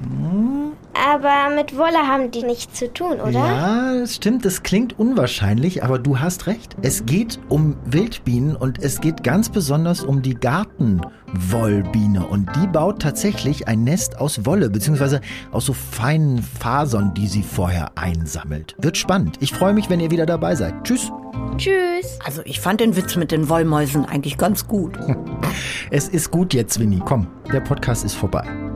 Aber 0.93 1.55
mit 1.55 1.77
Wolle 1.77 2.07
haben 2.07 2.31
die 2.31 2.43
nichts 2.43 2.79
zu 2.79 2.93
tun, 2.93 3.21
oder? 3.21 3.31
Ja, 3.31 3.95
das 4.01 4.17
stimmt, 4.17 4.45
das 4.45 4.63
klingt 4.63 4.99
unwahrscheinlich, 4.99 5.83
aber 5.83 5.99
du 5.99 6.19
hast 6.19 6.47
recht. 6.47 6.77
Es 6.83 7.07
geht 7.07 7.39
um 7.49 7.77
Wildbienen 7.85 8.57
und 8.57 8.83
es 8.83 9.01
geht 9.01 9.23
ganz 9.23 9.49
besonders 9.49 10.03
um 10.03 10.21
die 10.21 10.35
Gartenwollbiene. 10.35 12.27
Und 12.27 12.51
die 12.57 12.67
baut 12.67 13.01
tatsächlich 13.01 13.69
ein 13.69 13.85
Nest 13.85 14.19
aus 14.19 14.45
Wolle, 14.45 14.69
beziehungsweise 14.69 15.21
aus 15.53 15.67
so 15.67 15.73
feinen 15.73 16.43
Fasern, 16.43 17.15
die 17.15 17.29
sie 17.29 17.43
vorher 17.43 17.93
einsammelt. 17.97 18.75
Wird 18.79 18.97
spannend. 18.97 19.37
Ich 19.41 19.53
freue 19.53 19.73
mich, 19.73 19.89
wenn 19.89 20.01
ihr 20.01 20.11
wieder 20.11 20.27
dabei 20.27 20.55
seid. 20.55 20.75
Tschüss. 20.85 21.11
Tschüss. 21.57 22.19
Also 22.25 22.43
ich 22.45 22.61
fand 22.61 22.81
den 22.81 22.97
Witz 22.97 23.17
mit 23.17 23.31
den 23.31 23.49
Wollmäusen 23.49 24.05
eigentlich 24.05 24.37
ganz 24.37 24.67
gut. 24.67 24.99
Es 25.93 26.09
ist 26.09 26.31
gut 26.31 26.55
jetzt, 26.55 26.79
Winnie. 26.79 27.01
Komm, 27.05 27.27
der 27.53 27.61
Podcast 27.61 28.05
ist 28.05 28.15
vorbei. 28.15 28.70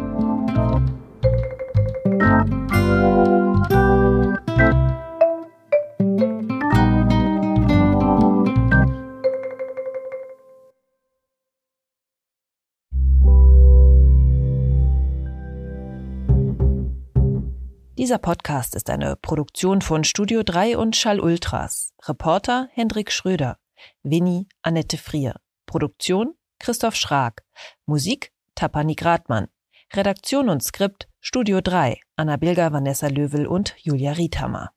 Dieser 18.05 18.19
Podcast 18.19 18.75
ist 18.75 18.91
eine 18.91 19.17
Produktion 19.17 19.81
von 19.81 20.05
Studio 20.05 20.43
3 20.43 20.77
und 20.77 20.95
Schall 20.95 21.21
Ultras. 21.21 21.95
Reporter 22.07 22.69
Hendrik 22.73 23.11
Schröder. 23.11 23.57
Winnie 24.03 24.47
Annette 24.61 24.99
Frier. 24.99 25.37
Produktion 25.65 26.35
Christoph 26.59 26.97
Schrag. 26.97 27.43
Musik 27.87 28.31
Tapani 28.55 28.95
Gradmann. 28.95 29.49
Redaktion 29.97 30.49
und 30.49 30.61
Skript 30.61 31.07
Studio 31.21 31.61
3 31.61 32.01
Anna 32.17 32.37
Bilger, 32.37 32.73
Vanessa 32.73 33.07
Löwel 33.07 33.47
und 33.47 33.77
Julia 33.79 34.11
Riethammer. 34.11 34.74